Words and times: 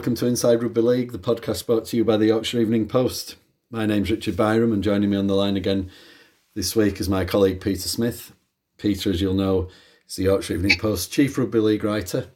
Welcome 0.00 0.14
to 0.14 0.26
Inside 0.26 0.62
Rugby 0.62 0.80
League, 0.80 1.12
the 1.12 1.18
podcast 1.18 1.66
brought 1.66 1.84
to 1.84 1.96
you 1.98 2.06
by 2.06 2.16
the 2.16 2.28
Yorkshire 2.28 2.58
Evening 2.58 2.88
Post. 2.88 3.36
My 3.70 3.84
name's 3.84 4.10
Richard 4.10 4.34
Byram, 4.34 4.72
and 4.72 4.82
joining 4.82 5.10
me 5.10 5.16
on 5.18 5.26
the 5.26 5.34
line 5.34 5.58
again 5.58 5.90
this 6.54 6.74
week 6.74 7.00
is 7.00 7.08
my 7.10 7.26
colleague 7.26 7.60
Peter 7.60 7.86
Smith. 7.86 8.32
Peter, 8.78 9.10
as 9.10 9.20
you'll 9.20 9.34
know, 9.34 9.68
is 10.08 10.16
the 10.16 10.22
Yorkshire 10.22 10.54
Evening 10.54 10.78
Post 10.78 11.12
chief 11.12 11.36
rugby 11.36 11.58
league 11.58 11.84
writer, 11.84 12.28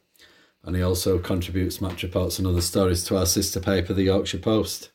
and 0.63 0.75
he 0.75 0.83
also 0.83 1.17
contributes 1.17 1.81
match 1.81 2.03
reports 2.03 2.37
and 2.37 2.47
other 2.47 2.61
stories 2.61 3.03
to 3.05 3.17
our 3.17 3.25
sister 3.25 3.59
paper, 3.59 3.95
the 3.95 4.03
Yorkshire 4.03 4.37
Post. 4.37 4.91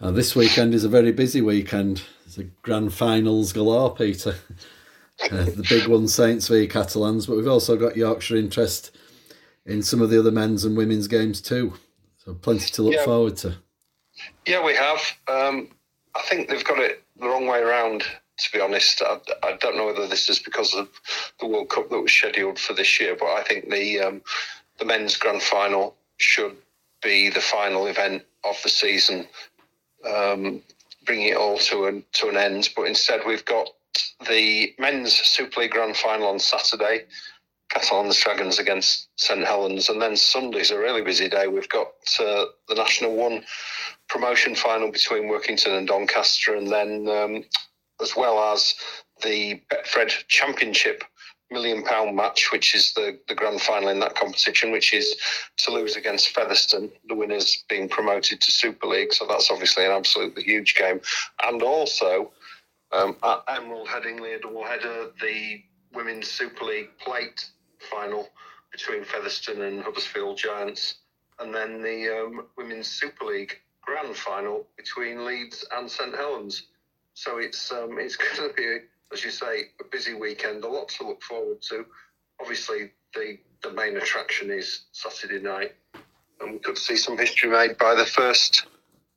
Uh, 0.00 0.10
this 0.10 0.34
weekend 0.34 0.74
is 0.74 0.82
a 0.82 0.88
very 0.88 1.12
busy 1.12 1.40
weekend. 1.40 2.02
There's 2.24 2.38
a 2.38 2.50
grand 2.62 2.92
finals 2.94 3.52
galore, 3.52 3.94
Peter. 3.94 4.34
Uh, 5.30 5.44
the 5.44 5.64
big 5.70 5.86
one, 5.86 6.08
Saints 6.08 6.48
v 6.48 6.66
Catalans, 6.66 7.26
but 7.26 7.36
we've 7.36 7.46
also 7.46 7.76
got 7.76 7.96
Yorkshire 7.96 8.34
interest 8.34 8.90
in 9.66 9.82
some 9.82 10.02
of 10.02 10.10
the 10.10 10.18
other 10.18 10.30
men's 10.30 10.64
and 10.64 10.76
women's 10.76 11.08
games 11.08 11.40
too. 11.40 11.74
So 12.24 12.34
plenty 12.34 12.70
to 12.70 12.82
look 12.82 12.94
Yeah. 12.94 13.04
forward 13.04 13.36
to. 13.38 13.56
Yeah, 14.46 14.64
we 14.64 14.74
have. 14.74 15.00
Um, 15.28 15.68
I 16.14 16.22
think 16.22 16.48
they've 16.48 16.64
got 16.64 16.78
it 16.78 17.02
the 17.16 17.26
wrong 17.26 17.46
way 17.46 17.60
around. 17.60 18.04
To 18.36 18.52
be 18.52 18.60
honest, 18.60 19.00
I, 19.00 19.18
I 19.44 19.52
don't 19.60 19.76
know 19.76 19.86
whether 19.86 20.08
this 20.08 20.28
is 20.28 20.40
because 20.40 20.74
of 20.74 20.88
the 21.38 21.46
World 21.46 21.68
Cup 21.68 21.88
that 21.88 22.00
was 22.00 22.10
scheduled 22.12 22.58
for 22.58 22.72
this 22.72 22.98
year, 22.98 23.14
but 23.18 23.26
I 23.28 23.44
think 23.44 23.70
the 23.70 24.00
um, 24.00 24.22
the 24.78 24.84
men's 24.84 25.16
grand 25.16 25.40
final 25.42 25.94
should 26.16 26.56
be 27.00 27.28
the 27.30 27.40
final 27.40 27.86
event 27.86 28.24
of 28.42 28.56
the 28.64 28.68
season, 28.70 29.28
um, 30.04 30.62
bringing 31.06 31.28
it 31.28 31.36
all 31.36 31.58
to 31.58 31.84
an 31.86 32.04
to 32.14 32.28
an 32.28 32.36
end. 32.36 32.70
But 32.74 32.88
instead, 32.88 33.20
we've 33.24 33.44
got 33.44 33.68
the 34.28 34.74
men's 34.80 35.12
Super 35.14 35.60
League 35.60 35.70
grand 35.70 35.96
final 35.96 36.26
on 36.26 36.40
Saturday. 36.40 37.04
Catalans 37.70 38.20
Dragons 38.20 38.58
against 38.58 39.08
St 39.16 39.44
Helens, 39.44 39.88
and 39.88 40.00
then 40.00 40.16
Sunday's 40.16 40.70
a 40.70 40.78
really 40.78 41.02
busy 41.02 41.28
day. 41.28 41.48
We've 41.48 41.68
got 41.68 41.88
uh, 42.20 42.44
the 42.68 42.74
National 42.76 43.16
One 43.16 43.44
promotion 44.08 44.54
final 44.54 44.92
between 44.92 45.24
Workington 45.24 45.76
and 45.76 45.88
Doncaster, 45.88 46.54
and 46.54 46.70
then 46.70 47.08
um, 47.08 47.44
as 48.00 48.14
well 48.16 48.38
as 48.52 48.74
the 49.22 49.60
Betfred 49.70 50.26
Championship 50.28 51.04
million 51.50 51.82
pound 51.82 52.16
match, 52.16 52.50
which 52.52 52.74
is 52.74 52.92
the, 52.94 53.18
the 53.28 53.34
grand 53.34 53.60
final 53.60 53.88
in 53.88 54.00
that 54.00 54.14
competition, 54.14 54.72
which 54.72 54.92
is 54.92 55.14
Toulouse 55.56 55.96
against 55.96 56.30
Featherstone, 56.30 56.90
the 57.08 57.14
winners 57.14 57.64
being 57.68 57.88
promoted 57.88 58.40
to 58.40 58.50
Super 58.50 58.86
League. 58.86 59.12
So 59.12 59.26
that's 59.26 59.50
obviously 59.50 59.84
an 59.84 59.92
absolutely 59.92 60.42
huge 60.42 60.74
game. 60.74 61.00
And 61.44 61.62
also 61.62 62.32
um, 62.92 63.16
at 63.22 63.42
Emerald 63.48 63.88
Headingley, 63.88 64.36
a 64.36 64.40
double 64.40 64.64
header, 64.64 65.10
the 65.20 65.62
Women's 65.92 66.28
Super 66.28 66.64
League 66.64 66.90
plate 66.98 67.50
final 67.90 68.28
between 68.72 69.04
Featherstone 69.04 69.62
and 69.62 69.82
Huddersfield 69.82 70.36
Giants, 70.36 70.96
and 71.38 71.54
then 71.54 71.82
the 71.82 72.08
um, 72.08 72.46
Women's 72.56 72.88
Super 72.88 73.26
League 73.26 73.60
grand 73.82 74.16
final 74.16 74.66
between 74.76 75.24
Leeds 75.24 75.64
and 75.76 75.90
St 75.90 76.14
Helens. 76.14 76.68
So 77.14 77.38
it's 77.38 77.70
um, 77.72 77.98
it's 77.98 78.16
going 78.16 78.48
to 78.48 78.54
be, 78.54 78.78
as 79.12 79.24
you 79.24 79.30
say, 79.30 79.70
a 79.80 79.84
busy 79.90 80.14
weekend. 80.14 80.64
A 80.64 80.68
lot 80.68 80.88
to 80.90 81.06
look 81.06 81.22
forward 81.22 81.62
to. 81.70 81.86
Obviously, 82.40 82.92
the 83.14 83.38
the 83.62 83.72
main 83.72 83.96
attraction 83.96 84.50
is 84.50 84.84
Saturday 84.92 85.40
night, 85.40 85.74
and 86.40 86.52
we 86.52 86.58
could 86.58 86.78
see 86.78 86.96
some 86.96 87.16
history 87.16 87.48
made 87.48 87.78
by 87.78 87.94
the 87.94 88.04
first 88.04 88.66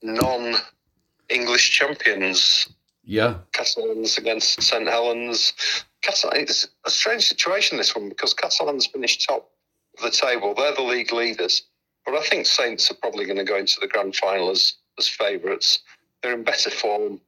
non-English 0.04 1.72
champions 1.72 2.70
Yeah, 3.04 3.40
Catalans 3.54 4.18
against 4.18 4.62
St 4.62 4.88
Helens. 4.88 5.54
Catalan, 6.02 6.42
it's 6.42 6.68
a 6.86 6.90
strange 6.90 7.28
situation 7.28 7.78
this 7.78 7.96
one 7.96 8.10
because 8.10 8.34
Catalans 8.34 8.88
finished 8.88 9.26
top 9.28 9.50
of 9.98 10.04
the 10.04 10.12
table. 10.12 10.54
They're 10.54 10.76
the 10.76 10.84
league 10.84 11.12
leaders, 11.12 11.64
but 12.06 12.16
I 12.16 12.22
think 12.22 12.46
Saints 12.46 12.90
are 12.92 12.96
probably 12.96 13.26
going 13.26 13.38
to 13.38 13.44
go 13.44 13.58
into 13.58 13.80
the 13.80 13.88
grand 13.88 14.16
final 14.16 14.50
as 14.50 14.76
as 14.98 15.08
favourites. 15.08 15.80
They're 16.22 16.34
in 16.34 16.44
better 16.44 16.70
form. 16.70 17.22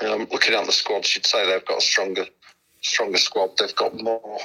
Um, 0.00 0.28
looking 0.30 0.54
at 0.54 0.66
the 0.66 0.72
squad, 0.72 1.06
you'd 1.14 1.26
say 1.26 1.46
they've 1.46 1.64
got 1.64 1.78
a 1.78 1.82
stronger 1.82 2.26
stronger 2.82 3.18
squad. 3.18 3.50
They've 3.58 3.74
got 3.74 4.00
more 4.00 4.38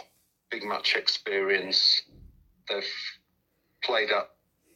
big 0.50 0.64
match 0.64 0.96
experience. 0.96 2.02
They've 2.70 2.84
played 3.84 4.10
at 4.12 4.30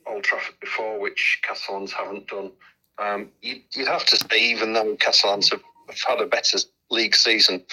Old 0.07 0.23
Trafford 0.23 0.59
before, 0.59 0.99
which 0.99 1.41
Catalans 1.43 1.91
haven't 1.91 2.27
done. 2.27 2.51
Um, 2.97 3.29
you'd, 3.41 3.63
you'd 3.73 3.87
have 3.87 4.05
to 4.05 4.17
say, 4.17 4.39
even 4.51 4.73
though 4.73 4.95
Catalans 4.97 5.49
have, 5.49 5.61
have 5.87 6.01
had 6.07 6.21
a 6.21 6.27
better 6.27 6.57
league 6.89 7.15
season, 7.15 7.63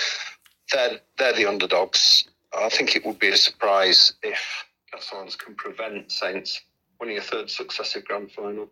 they're, 0.73 1.01
they're 1.19 1.33
the 1.33 1.47
underdogs. 1.47 2.29
I 2.57 2.69
think 2.69 2.97
it 2.97 3.05
would 3.05 3.19
be 3.19 3.29
a 3.29 3.37
surprise 3.37 4.15
if 4.23 4.65
Catalans 4.93 5.37
can 5.37 5.55
prevent 5.55 6.11
Saints 6.11 6.61
winning 7.01 7.19
a 7.19 7.21
third 7.21 7.51
successive 7.51 8.05
grand 8.05 8.33
final. 8.33 8.69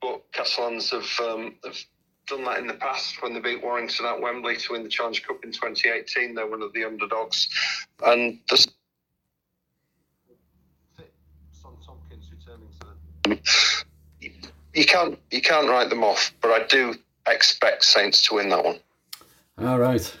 But 0.00 0.22
Catalans 0.32 0.90
have, 0.90 1.08
um, 1.20 1.54
have 1.64 1.78
done 2.26 2.44
that 2.44 2.58
in 2.58 2.66
the 2.66 2.74
past 2.74 3.22
when 3.22 3.34
they 3.34 3.40
beat 3.40 3.62
Warrington 3.62 4.06
at 4.06 4.20
Wembley 4.20 4.56
to 4.56 4.72
win 4.72 4.82
the 4.82 4.88
Challenge 4.88 5.22
Cup 5.22 5.44
in 5.44 5.52
2018. 5.52 6.34
They're 6.34 6.46
one 6.46 6.62
of 6.62 6.72
the 6.72 6.84
underdogs. 6.84 7.48
And 8.04 8.40
there's 8.48 8.66
Sam 11.52 11.76
Tomkins 11.86 12.30
returning 12.30 12.68
to 12.80 12.86
the 13.28 13.40
you 14.74 14.84
can't 14.84 15.18
you 15.30 15.40
can't 15.40 15.68
write 15.68 15.88
them 15.88 16.02
off, 16.02 16.34
but 16.40 16.50
I 16.50 16.66
do 16.66 16.94
expect 17.26 17.84
Saints 17.84 18.26
to 18.26 18.34
win 18.34 18.48
that 18.50 18.64
one. 18.64 18.78
all 19.60 19.78
right. 19.78 20.14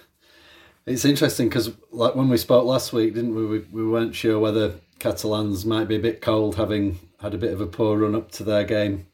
It's 0.86 1.04
interesting 1.04 1.48
because 1.48 1.70
like 1.90 2.14
when 2.14 2.28
we 2.28 2.36
spoke 2.36 2.66
last 2.66 2.92
week, 2.92 3.14
didn't 3.14 3.34
we? 3.34 3.46
we? 3.46 3.58
We 3.70 3.86
weren't 3.86 4.14
sure 4.14 4.38
whether 4.38 4.74
Catalans 4.98 5.64
might 5.64 5.88
be 5.88 5.96
a 5.96 6.00
bit 6.00 6.20
cold, 6.20 6.56
having 6.56 6.98
had 7.20 7.34
a 7.34 7.38
bit 7.38 7.52
of 7.52 7.60
a 7.60 7.66
poor 7.66 7.98
run 7.98 8.14
up 8.14 8.30
to 8.32 8.44
their 8.44 8.64
game 8.64 9.06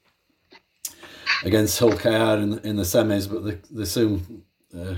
against 1.45 1.79
Hull 1.79 1.97
KR 1.97 2.41
in 2.41 2.51
the, 2.51 2.67
in 2.67 2.77
the 2.77 2.83
semis, 2.83 3.31
but 3.31 3.45
they, 3.45 3.59
they 3.71 3.85
soon 3.85 4.43
uh, 4.77 4.95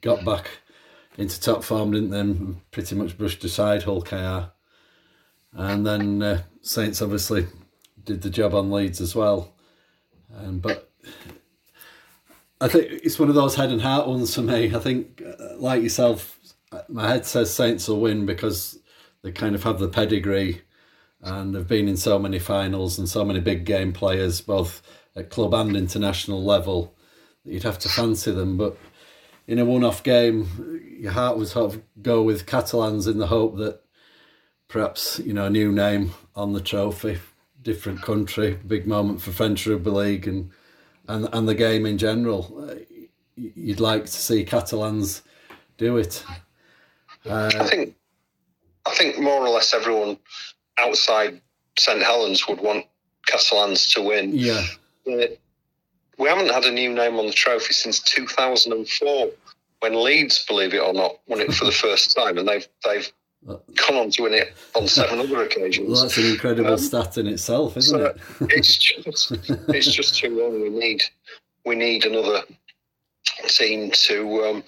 got 0.00 0.24
back 0.24 0.50
into 1.16 1.40
top 1.40 1.64
form, 1.64 1.92
didn't 1.92 2.10
they? 2.10 2.20
And 2.20 2.70
pretty 2.70 2.94
much 2.94 3.16
brushed 3.16 3.44
aside 3.44 3.82
Hull 3.82 4.02
KR. 4.02 4.52
And 5.54 5.86
then 5.86 6.22
uh, 6.22 6.42
Saints 6.62 7.02
obviously 7.02 7.46
did 8.04 8.22
the 8.22 8.30
job 8.30 8.54
on 8.54 8.70
Leeds 8.70 9.00
as 9.00 9.14
well. 9.14 9.54
Um, 10.34 10.58
but 10.58 10.90
I 12.62 12.68
think 12.68 12.92
it's 13.02 13.18
one 13.18 13.28
of 13.28 13.34
those 13.34 13.56
head 13.56 13.72
and 13.72 13.82
heart 13.82 14.06
ones 14.06 14.32
for 14.36 14.40
me. 14.40 14.72
I 14.72 14.78
think, 14.78 15.20
uh, 15.20 15.56
like 15.56 15.82
yourself, 15.82 16.38
my 16.88 17.08
head 17.08 17.26
says 17.26 17.52
Saints 17.52 17.88
will 17.88 18.00
win 18.00 18.24
because 18.24 18.78
they 19.22 19.32
kind 19.32 19.56
of 19.56 19.64
have 19.64 19.80
the 19.80 19.88
pedigree 19.88 20.62
and 21.20 21.52
they've 21.54 21.66
been 21.66 21.88
in 21.88 21.96
so 21.96 22.20
many 22.20 22.38
finals 22.38 23.00
and 23.00 23.08
so 23.08 23.24
many 23.24 23.40
big 23.40 23.64
game 23.64 23.92
players, 23.92 24.40
both 24.40 24.80
at 25.16 25.28
club 25.28 25.52
and 25.54 25.76
international 25.76 26.44
level, 26.44 26.94
that 27.44 27.52
you'd 27.52 27.64
have 27.64 27.80
to 27.80 27.88
fancy 27.88 28.30
them. 28.30 28.56
But 28.56 28.78
in 29.48 29.58
a 29.58 29.64
one 29.64 29.82
off 29.82 30.04
game, 30.04 30.80
your 31.00 31.12
heart 31.12 31.38
would 31.38 31.48
sort 31.48 31.74
of 31.74 31.82
go 32.00 32.22
with 32.22 32.46
Catalans 32.46 33.08
in 33.08 33.18
the 33.18 33.26
hope 33.26 33.56
that 33.56 33.80
perhaps, 34.68 35.18
you 35.18 35.32
know, 35.32 35.46
a 35.46 35.50
new 35.50 35.72
name 35.72 36.12
on 36.36 36.52
the 36.52 36.60
trophy, 36.60 37.18
different 37.60 38.02
country, 38.02 38.56
big 38.64 38.86
moment 38.86 39.20
for 39.20 39.32
French 39.32 39.66
Rugby 39.66 39.90
League 39.90 40.28
and 40.28 40.52
and 41.08 41.28
and 41.32 41.48
the 41.48 41.54
game 41.54 41.86
in 41.86 41.98
general. 41.98 42.68
Uh, 42.70 42.74
You'd 43.34 43.80
like 43.80 44.04
to 44.04 44.12
see 44.12 44.44
Catalans 44.44 45.22
do 45.78 45.96
it. 45.96 46.22
Uh, 47.24 47.50
I 47.58 47.64
think 47.66 47.94
I 48.86 48.94
think 48.94 49.18
more 49.18 49.40
or 49.40 49.48
less 49.48 49.72
everyone 49.72 50.18
outside 50.78 51.40
St 51.78 52.02
Helens 52.02 52.46
would 52.46 52.60
want 52.60 52.86
Catalans 53.26 53.90
to 53.94 54.02
win. 54.02 54.32
yeah, 54.34 54.64
But 55.06 55.38
We 56.18 56.28
haven't 56.28 56.50
had 56.50 56.64
a 56.64 56.72
new 56.72 56.92
name 56.92 57.18
on 57.18 57.26
the 57.26 57.32
trophy 57.32 57.72
since 57.72 58.00
2004, 58.00 59.30
when 59.80 60.02
Leeds, 60.04 60.44
believe 60.46 60.74
it 60.74 60.78
or 60.82 60.92
not, 60.92 61.18
won 61.26 61.40
it 61.40 61.54
for 61.54 61.64
the 61.64 61.72
first 61.86 62.14
time, 62.14 62.36
and 62.38 62.46
they've 62.46 62.68
they've 62.84 63.10
gone 63.46 63.96
on 63.96 64.10
to 64.10 64.22
win 64.22 64.34
it 64.34 64.54
on 64.74 64.86
seven 64.86 65.18
other 65.18 65.42
occasions. 65.42 65.88
well, 65.90 66.02
that's 66.02 66.16
an 66.18 66.26
incredible 66.26 66.72
Um, 66.74 66.78
stat 66.78 67.18
in 67.18 67.26
itself, 67.26 67.76
isn't 67.76 67.98
so 67.98 68.06
it? 68.06 68.16
it's 68.52 68.76
just 68.76 69.32
it's 69.68 69.92
just 69.92 70.16
too 70.16 70.38
long. 70.40 70.60
We 70.60 70.68
need 70.70 71.02
we 71.64 71.74
need 71.74 72.04
another 72.04 72.42
team 73.48 73.90
to 73.90 74.44
um, 74.44 74.64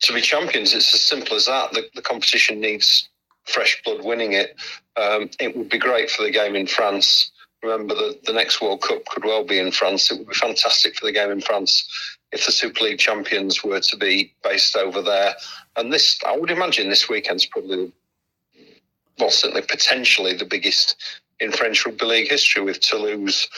to 0.00 0.12
be 0.12 0.20
champions. 0.20 0.74
It's 0.74 0.94
as 0.94 1.00
simple 1.00 1.36
as 1.36 1.46
that. 1.46 1.72
The, 1.72 1.84
the 1.94 2.02
competition 2.02 2.60
needs 2.60 3.08
fresh 3.44 3.80
blood 3.84 4.04
winning 4.04 4.32
it. 4.32 4.56
Um, 4.96 5.30
it 5.40 5.56
would 5.56 5.68
be 5.68 5.78
great 5.78 6.10
for 6.10 6.22
the 6.22 6.30
game 6.30 6.54
in 6.54 6.66
France. 6.66 7.30
Remember, 7.62 7.94
the, 7.94 8.18
the 8.24 8.32
next 8.32 8.60
World 8.60 8.82
Cup 8.82 9.04
could 9.06 9.24
well 9.24 9.44
be 9.44 9.58
in 9.58 9.70
France. 9.70 10.10
It 10.10 10.18
would 10.18 10.28
be 10.28 10.34
fantastic 10.34 10.96
for 10.96 11.06
the 11.06 11.12
game 11.12 11.30
in 11.30 11.40
France 11.40 11.88
if 12.32 12.44
the 12.44 12.50
Super 12.52 12.84
League 12.84 12.98
champions 12.98 13.62
were 13.62 13.78
to 13.80 13.96
be 13.96 14.34
based 14.42 14.76
over 14.76 15.00
there. 15.00 15.34
And 15.76 15.92
this, 15.92 16.18
I 16.26 16.36
would 16.36 16.50
imagine, 16.50 16.88
this 16.88 17.08
weekend's 17.08 17.46
probably, 17.46 17.92
well, 19.18 19.30
certainly 19.30 19.62
potentially 19.62 20.34
the 20.34 20.44
biggest 20.44 20.96
in 21.40 21.52
French 21.52 21.84
Rugby 21.84 22.04
League 22.04 22.30
history 22.30 22.62
with 22.62 22.80
Toulouse 22.80 23.48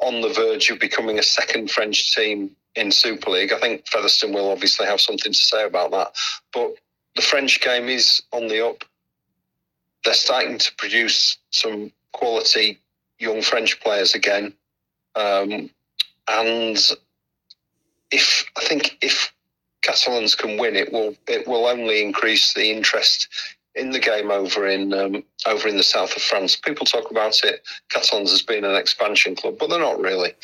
on 0.00 0.20
the 0.20 0.28
verge 0.28 0.70
of 0.70 0.78
becoming 0.78 1.18
a 1.18 1.22
second 1.22 1.70
French 1.70 2.14
team 2.14 2.54
in 2.74 2.92
Super 2.92 3.30
League. 3.30 3.52
I 3.52 3.58
think 3.58 3.86
Featherstone 3.88 4.32
will 4.32 4.50
obviously 4.50 4.86
have 4.86 5.00
something 5.00 5.32
to 5.32 5.38
say 5.38 5.64
about 5.64 5.90
that. 5.90 6.14
But 6.52 6.76
the 7.16 7.22
French 7.22 7.60
game 7.60 7.88
is 7.88 8.22
on 8.32 8.46
the 8.48 8.64
up. 8.64 8.84
They're 10.04 10.14
starting 10.14 10.58
to 10.58 10.74
produce 10.76 11.38
some 11.50 11.92
quality 12.12 12.78
young 13.18 13.42
French 13.42 13.80
players 13.80 14.14
again. 14.14 14.54
Um, 15.16 15.70
and 16.28 16.78
if 18.10 18.44
I 18.56 18.64
think 18.64 18.96
if 19.02 19.32
Catalans 19.88 20.34
can 20.34 20.58
win, 20.58 20.76
it 20.76 20.92
will 20.92 21.16
it 21.26 21.48
will 21.48 21.66
only 21.66 22.02
increase 22.02 22.52
the 22.52 22.70
interest 22.70 23.26
in 23.74 23.90
the 23.90 23.98
game 23.98 24.30
over 24.30 24.66
in 24.68 24.92
um, 24.92 25.24
over 25.46 25.66
in 25.66 25.78
the 25.78 25.82
south 25.82 26.14
of 26.14 26.20
France. 26.20 26.56
People 26.56 26.84
talk 26.84 27.10
about 27.10 27.42
it, 27.42 27.66
Catalans 27.88 28.30
as 28.30 28.42
being 28.42 28.66
an 28.66 28.74
expansion 28.74 29.34
club, 29.34 29.56
but 29.58 29.70
they're 29.70 29.78
not 29.78 29.98
really. 29.98 30.34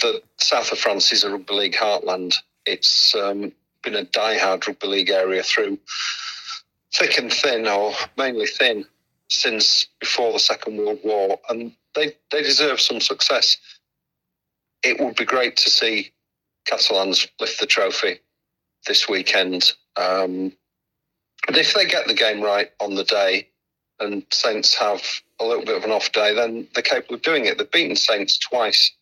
The 0.00 0.22
south 0.38 0.72
of 0.72 0.78
France 0.78 1.12
is 1.12 1.22
a 1.22 1.30
rugby 1.30 1.52
league 1.52 1.74
heartland. 1.74 2.34
It's 2.64 3.14
um, 3.14 3.52
been 3.82 3.94
a 3.94 4.04
die-hard 4.04 4.66
rugby 4.66 4.86
league 4.86 5.10
area 5.10 5.42
through 5.42 5.78
thick 6.94 7.18
and 7.18 7.30
thin, 7.30 7.68
or 7.68 7.92
mainly 8.16 8.46
thin, 8.46 8.86
since 9.28 9.86
before 10.00 10.32
the 10.32 10.38
Second 10.38 10.78
World 10.78 11.00
War, 11.04 11.38
and 11.50 11.72
they 11.94 12.16
they 12.30 12.42
deserve 12.42 12.80
some 12.80 13.02
success. 13.02 13.58
It 14.82 14.98
would 14.98 15.16
be 15.16 15.26
great 15.26 15.58
to 15.58 15.68
see 15.68 16.10
Catalans 16.64 17.28
lift 17.38 17.60
the 17.60 17.66
trophy 17.66 18.20
this 18.86 19.08
weekend. 19.08 19.72
Um, 19.96 20.52
and 21.48 21.56
if 21.56 21.74
they 21.74 21.84
get 21.86 22.06
the 22.06 22.14
game 22.14 22.40
right 22.40 22.70
on 22.80 22.94
the 22.94 23.04
day 23.04 23.48
and 24.00 24.24
Saints 24.30 24.74
have 24.74 25.02
a 25.40 25.44
little 25.44 25.64
bit 25.64 25.76
of 25.76 25.84
an 25.84 25.90
off 25.90 26.12
day, 26.12 26.34
then 26.34 26.66
they're 26.74 26.82
capable 26.82 27.16
of 27.16 27.22
doing 27.22 27.46
it. 27.46 27.58
They've 27.58 27.70
beaten 27.70 27.96
Saints 27.96 28.38
twice 28.38 28.92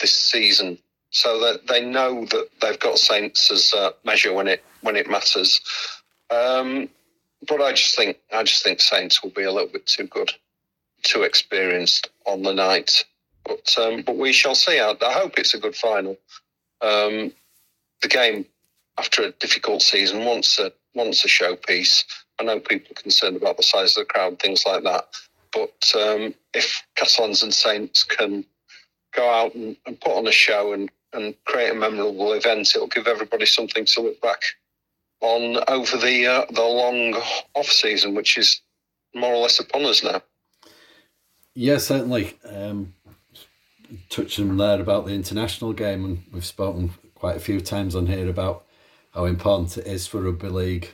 this 0.00 0.12
season, 0.12 0.78
so 1.10 1.40
that 1.40 1.66
they 1.66 1.84
know 1.84 2.24
that 2.26 2.48
they've 2.60 2.78
got 2.78 2.98
Saints 2.98 3.50
as 3.50 3.72
a 3.72 3.92
measure 4.04 4.32
when 4.32 4.48
it 4.48 4.64
when 4.82 4.96
it 4.96 5.10
matters. 5.10 5.60
Um, 6.30 6.88
but 7.46 7.60
I 7.60 7.72
just 7.72 7.96
think 7.96 8.18
I 8.32 8.42
just 8.42 8.62
think 8.62 8.80
Saints 8.80 9.22
will 9.22 9.30
be 9.30 9.42
a 9.42 9.52
little 9.52 9.68
bit 9.68 9.86
too 9.86 10.06
good, 10.06 10.32
too 11.02 11.22
experienced 11.22 12.10
on 12.26 12.42
the 12.42 12.54
night. 12.54 13.04
But 13.44 13.74
um, 13.78 14.02
but 14.02 14.16
we 14.16 14.32
shall 14.32 14.54
see. 14.54 14.78
I, 14.78 14.94
I, 15.02 15.12
hope 15.12 15.38
it's 15.38 15.54
a 15.54 15.58
good 15.58 15.74
final. 15.74 16.16
Um, 16.82 17.32
the 18.02 18.08
game 18.08 18.46
after 19.00 19.22
a 19.22 19.32
difficult 19.32 19.80
season 19.80 20.26
wants 20.26 20.58
a 20.58 20.70
wants 20.94 21.24
a 21.24 21.28
showpiece. 21.28 22.04
I 22.38 22.44
know 22.44 22.60
people 22.60 22.92
are 22.92 23.02
concerned 23.02 23.36
about 23.36 23.56
the 23.56 23.62
size 23.62 23.96
of 23.96 24.02
the 24.02 24.12
crowd, 24.12 24.38
things 24.38 24.64
like 24.66 24.82
that. 24.84 25.06
But 25.52 25.92
um, 25.96 26.34
if 26.54 26.82
Catalans 26.96 27.42
and 27.42 27.52
Saints 27.52 28.04
can 28.04 28.44
go 29.14 29.28
out 29.28 29.54
and, 29.54 29.76
and, 29.86 30.00
put 30.00 30.16
on 30.16 30.26
a 30.26 30.32
show 30.32 30.72
and, 30.72 30.90
and 31.12 31.34
create 31.44 31.70
a 31.70 31.74
memorable 31.74 32.32
event, 32.32 32.72
it'll 32.74 32.86
give 32.86 33.06
everybody 33.06 33.46
something 33.46 33.84
to 33.86 34.02
look 34.02 34.20
back 34.20 34.42
on 35.20 35.62
over 35.68 35.96
the 35.96 36.26
uh, 36.26 36.44
the 36.50 36.62
long 36.62 37.14
off 37.54 37.66
season, 37.66 38.14
which 38.14 38.36
is 38.36 38.60
more 39.14 39.32
or 39.32 39.42
less 39.42 39.58
upon 39.60 39.84
us 39.86 40.04
now. 40.04 40.22
Yeah, 41.54 41.78
certainly. 41.78 42.38
Um, 42.44 42.94
touching 44.08 44.56
there 44.56 44.80
about 44.80 45.06
the 45.06 45.14
international 45.14 45.72
game, 45.72 46.04
and 46.04 46.24
we've 46.32 46.44
spoken 46.44 46.90
quite 47.14 47.36
a 47.36 47.40
few 47.40 47.60
times 47.60 47.96
on 47.96 48.06
here 48.06 48.28
about 48.28 48.66
how 49.12 49.24
important 49.24 49.76
it 49.78 49.86
is 49.86 50.06
for 50.06 50.20
rugby 50.20 50.48
league 50.48 50.90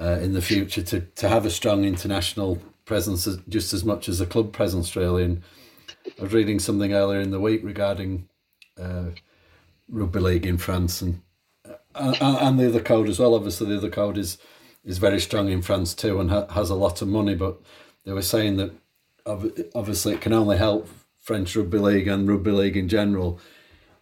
uh, 0.00 0.18
in 0.20 0.32
the 0.32 0.42
future 0.42 0.82
to, 0.82 1.00
to 1.00 1.28
have 1.28 1.44
a 1.46 1.50
strong 1.50 1.84
international 1.84 2.58
presence 2.84 3.28
just 3.48 3.72
as 3.72 3.84
much 3.84 4.08
as 4.08 4.20
a 4.20 4.26
club 4.26 4.52
presence 4.52 4.94
really. 4.94 5.24
And 5.24 5.42
I 6.18 6.22
was 6.22 6.32
reading 6.32 6.58
something 6.58 6.92
earlier 6.92 7.20
in 7.20 7.30
the 7.30 7.40
week 7.40 7.62
regarding 7.64 8.28
uh, 8.80 9.10
rugby 9.88 10.20
league 10.20 10.46
in 10.46 10.58
France 10.58 11.02
and 11.02 11.20
uh, 11.94 12.14
and 12.20 12.58
the 12.58 12.68
other 12.68 12.82
code 12.82 13.08
as 13.08 13.18
well. 13.18 13.34
Obviously 13.34 13.68
the 13.68 13.78
other 13.78 13.90
code 13.90 14.18
is 14.18 14.38
is 14.84 14.98
very 14.98 15.18
strong 15.18 15.48
in 15.48 15.62
France 15.62 15.94
too 15.94 16.20
and 16.20 16.30
ha- 16.30 16.46
has 16.48 16.70
a 16.70 16.74
lot 16.74 17.02
of 17.02 17.08
money 17.08 17.34
but 17.34 17.60
they 18.04 18.12
were 18.12 18.22
saying 18.22 18.56
that 18.56 18.72
obviously 19.74 20.14
it 20.14 20.20
can 20.20 20.32
only 20.32 20.56
help 20.56 20.88
French 21.18 21.56
rugby 21.56 21.78
league 21.78 22.06
and 22.06 22.28
rugby 22.28 22.52
league 22.52 22.76
in 22.76 22.88
general 22.88 23.40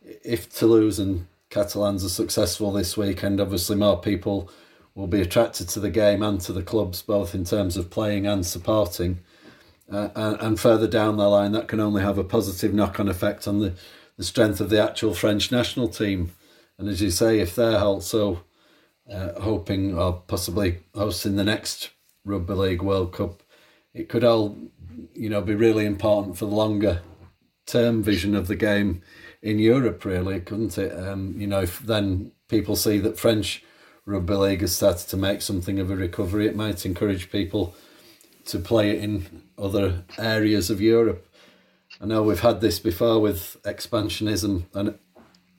if 0.02 0.54
Toulouse 0.54 0.98
and 0.98 1.26
Catalans 1.54 2.04
are 2.04 2.08
successful 2.08 2.72
this 2.72 2.96
weekend, 2.96 3.40
obviously 3.40 3.76
more 3.76 4.00
people 4.00 4.50
will 4.96 5.06
be 5.06 5.20
attracted 5.20 5.68
to 5.68 5.78
the 5.78 5.88
game 5.88 6.20
and 6.20 6.40
to 6.40 6.52
the 6.52 6.64
clubs, 6.64 7.00
both 7.00 7.32
in 7.32 7.44
terms 7.44 7.76
of 7.76 7.90
playing 7.90 8.26
and 8.26 8.44
supporting. 8.44 9.20
Uh, 9.88 10.08
and, 10.16 10.40
and, 10.40 10.60
further 10.60 10.88
down 10.88 11.16
the 11.16 11.28
line, 11.28 11.52
that 11.52 11.68
can 11.68 11.78
only 11.78 12.02
have 12.02 12.18
a 12.18 12.24
positive 12.24 12.74
knock 12.74 12.98
on 12.98 13.08
effect 13.08 13.46
on 13.46 13.60
the, 13.60 13.72
the 14.16 14.24
strength 14.24 14.60
of 14.60 14.68
the 14.68 14.82
actual 14.82 15.14
French 15.14 15.52
national 15.52 15.86
team. 15.86 16.32
And 16.76 16.88
as 16.88 17.00
you 17.00 17.10
say, 17.10 17.38
if 17.38 17.54
they're 17.54 17.78
also 17.78 18.42
uh, 19.08 19.40
hoping 19.40 19.96
or 19.96 20.24
possibly 20.26 20.80
hosting 20.92 21.36
the 21.36 21.44
next 21.44 21.90
Rugby 22.24 22.54
League 22.54 22.82
World 22.82 23.12
Cup, 23.12 23.44
it 23.92 24.08
could 24.08 24.24
all, 24.24 24.58
you 25.14 25.28
know, 25.28 25.40
be 25.40 25.54
really 25.54 25.86
important 25.86 26.36
for 26.36 26.46
the 26.46 26.56
longer 26.56 27.02
term 27.64 28.02
vision 28.02 28.34
of 28.34 28.48
the 28.48 28.56
game 28.56 29.02
in 29.44 29.58
Europe, 29.58 30.06
really, 30.06 30.40
couldn't 30.40 30.78
it? 30.78 30.98
Um, 30.98 31.34
you 31.36 31.46
know, 31.46 31.60
if 31.60 31.78
then 31.80 32.32
people 32.48 32.76
see 32.76 32.98
that 32.98 33.18
French 33.18 33.62
rugby 34.06 34.34
league 34.34 34.60
has 34.62 34.74
started 34.74 35.06
to 35.08 35.18
make 35.18 35.42
something 35.42 35.78
of 35.78 35.90
a 35.90 35.96
recovery, 35.96 36.46
it 36.46 36.56
might 36.56 36.86
encourage 36.86 37.30
people 37.30 37.74
to 38.46 38.58
play 38.58 38.90
it 38.90 39.04
in 39.04 39.42
other 39.58 40.04
areas 40.18 40.70
of 40.70 40.80
Europe. 40.80 41.28
I 42.00 42.06
know 42.06 42.22
we've 42.22 42.40
had 42.40 42.62
this 42.62 42.78
before 42.78 43.20
with 43.20 43.58
expansionism, 43.64 44.64
and 44.72 44.98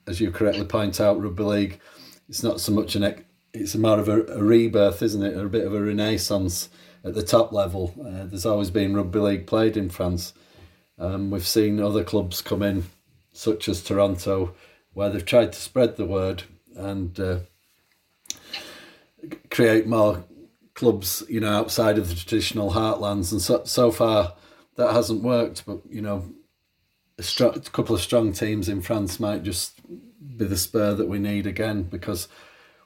as 0.06 0.20
you 0.20 0.32
correctly 0.32 0.64
point 0.64 1.00
out, 1.00 1.20
rugby 1.22 1.44
league, 1.44 1.80
it's 2.28 2.42
not 2.42 2.60
so 2.60 2.72
much 2.72 2.96
an 2.96 3.24
it's 3.52 3.76
more 3.76 3.98
of 3.98 4.08
a, 4.08 4.22
a 4.26 4.42
rebirth, 4.42 5.00
isn't 5.00 5.22
it? 5.22 5.36
A 5.36 5.48
bit 5.48 5.64
of 5.64 5.72
a 5.72 5.80
renaissance 5.80 6.68
at 7.04 7.14
the 7.14 7.22
top 7.22 7.52
level. 7.52 7.94
Uh, 7.98 8.24
there's 8.26 8.44
always 8.44 8.70
been 8.70 8.96
rugby 8.96 9.20
league 9.20 9.46
played 9.46 9.76
in 9.76 9.88
France. 9.88 10.34
Um, 10.98 11.30
we've 11.30 11.46
seen 11.46 11.80
other 11.80 12.04
clubs 12.04 12.42
come 12.42 12.62
in 12.62 12.84
such 13.36 13.68
as 13.68 13.82
Toronto, 13.82 14.54
where 14.94 15.10
they've 15.10 15.24
tried 15.24 15.52
to 15.52 15.60
spread 15.60 15.96
the 15.96 16.06
word 16.06 16.44
and 16.74 17.18
uh, 17.20 17.38
create 19.50 19.86
more 19.86 20.24
clubs, 20.74 21.22
you 21.28 21.40
know, 21.40 21.52
outside 21.52 21.98
of 21.98 22.08
the 22.08 22.14
traditional 22.14 22.72
heartlands. 22.72 23.32
And 23.32 23.42
so, 23.42 23.64
so 23.64 23.90
far, 23.90 24.34
that 24.76 24.92
hasn't 24.92 25.22
worked. 25.22 25.66
But 25.66 25.80
you 25.88 26.02
know, 26.02 26.32
a, 27.18 27.22
str- 27.22 27.44
a 27.46 27.60
couple 27.60 27.94
of 27.94 28.00
strong 28.00 28.32
teams 28.32 28.68
in 28.68 28.80
France 28.80 29.20
might 29.20 29.42
just 29.42 29.80
be 30.36 30.44
the 30.44 30.56
spur 30.56 30.94
that 30.94 31.08
we 31.08 31.18
need 31.18 31.46
again 31.46 31.84
because 31.84 32.28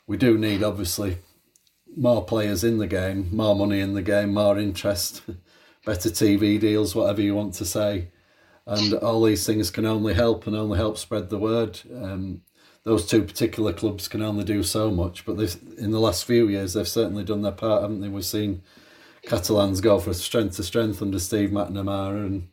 we 0.07 0.17
do 0.17 0.37
need 0.37 0.63
obviously 0.63 1.19
more 1.97 2.25
players 2.25 2.63
in 2.63 2.79
the 2.79 2.87
game, 2.87 3.29
more 3.33 3.55
money 3.55 3.81
in 3.81 3.95
the 3.95 4.03
game, 4.03 4.35
more 4.35 4.59
interest, 4.59 5.23
better 5.85 6.11
TV 6.11 6.59
deals, 6.59 6.95
whatever 6.95 7.21
you 7.21 7.35
want 7.35 7.55
to 7.55 7.65
say 7.65 8.09
and 8.71 8.95
all 8.95 9.23
these 9.23 9.45
things 9.45 9.71
can 9.71 9.85
only 9.85 10.15
help 10.15 10.47
and 10.47 10.55
only 10.55 10.79
help 10.79 10.97
spread 10.97 11.29
the 11.29 11.39
word. 11.39 11.81
Um, 11.93 12.43
those 12.85 13.05
two 13.05 13.25
particular 13.25 13.73
clubs 13.73 14.07
can 14.07 14.23
only 14.23 14.45
do 14.45 14.62
so 14.62 14.91
much, 14.91 15.27
but 15.27 15.33
in 15.77 15.91
the 15.91 16.00
last 16.00 16.25
few 16.25 16.49
years 16.49 16.73
they've 16.73 16.89
certainly 16.89 17.25
done 17.25 17.43
their 17.43 17.53
part, 17.53 17.83
haven't 17.83 18.00
they? 18.00 18.09
We've 18.09 18.25
seen 18.25 18.62
Catalans 19.25 19.81
go 19.81 19.99
from 19.99 20.15
strength 20.15 20.57
to 20.57 20.62
strength 20.62 21.03
under 21.03 21.19
Steve 21.19 21.50
McNamara, 21.50 22.25
and 22.25 22.49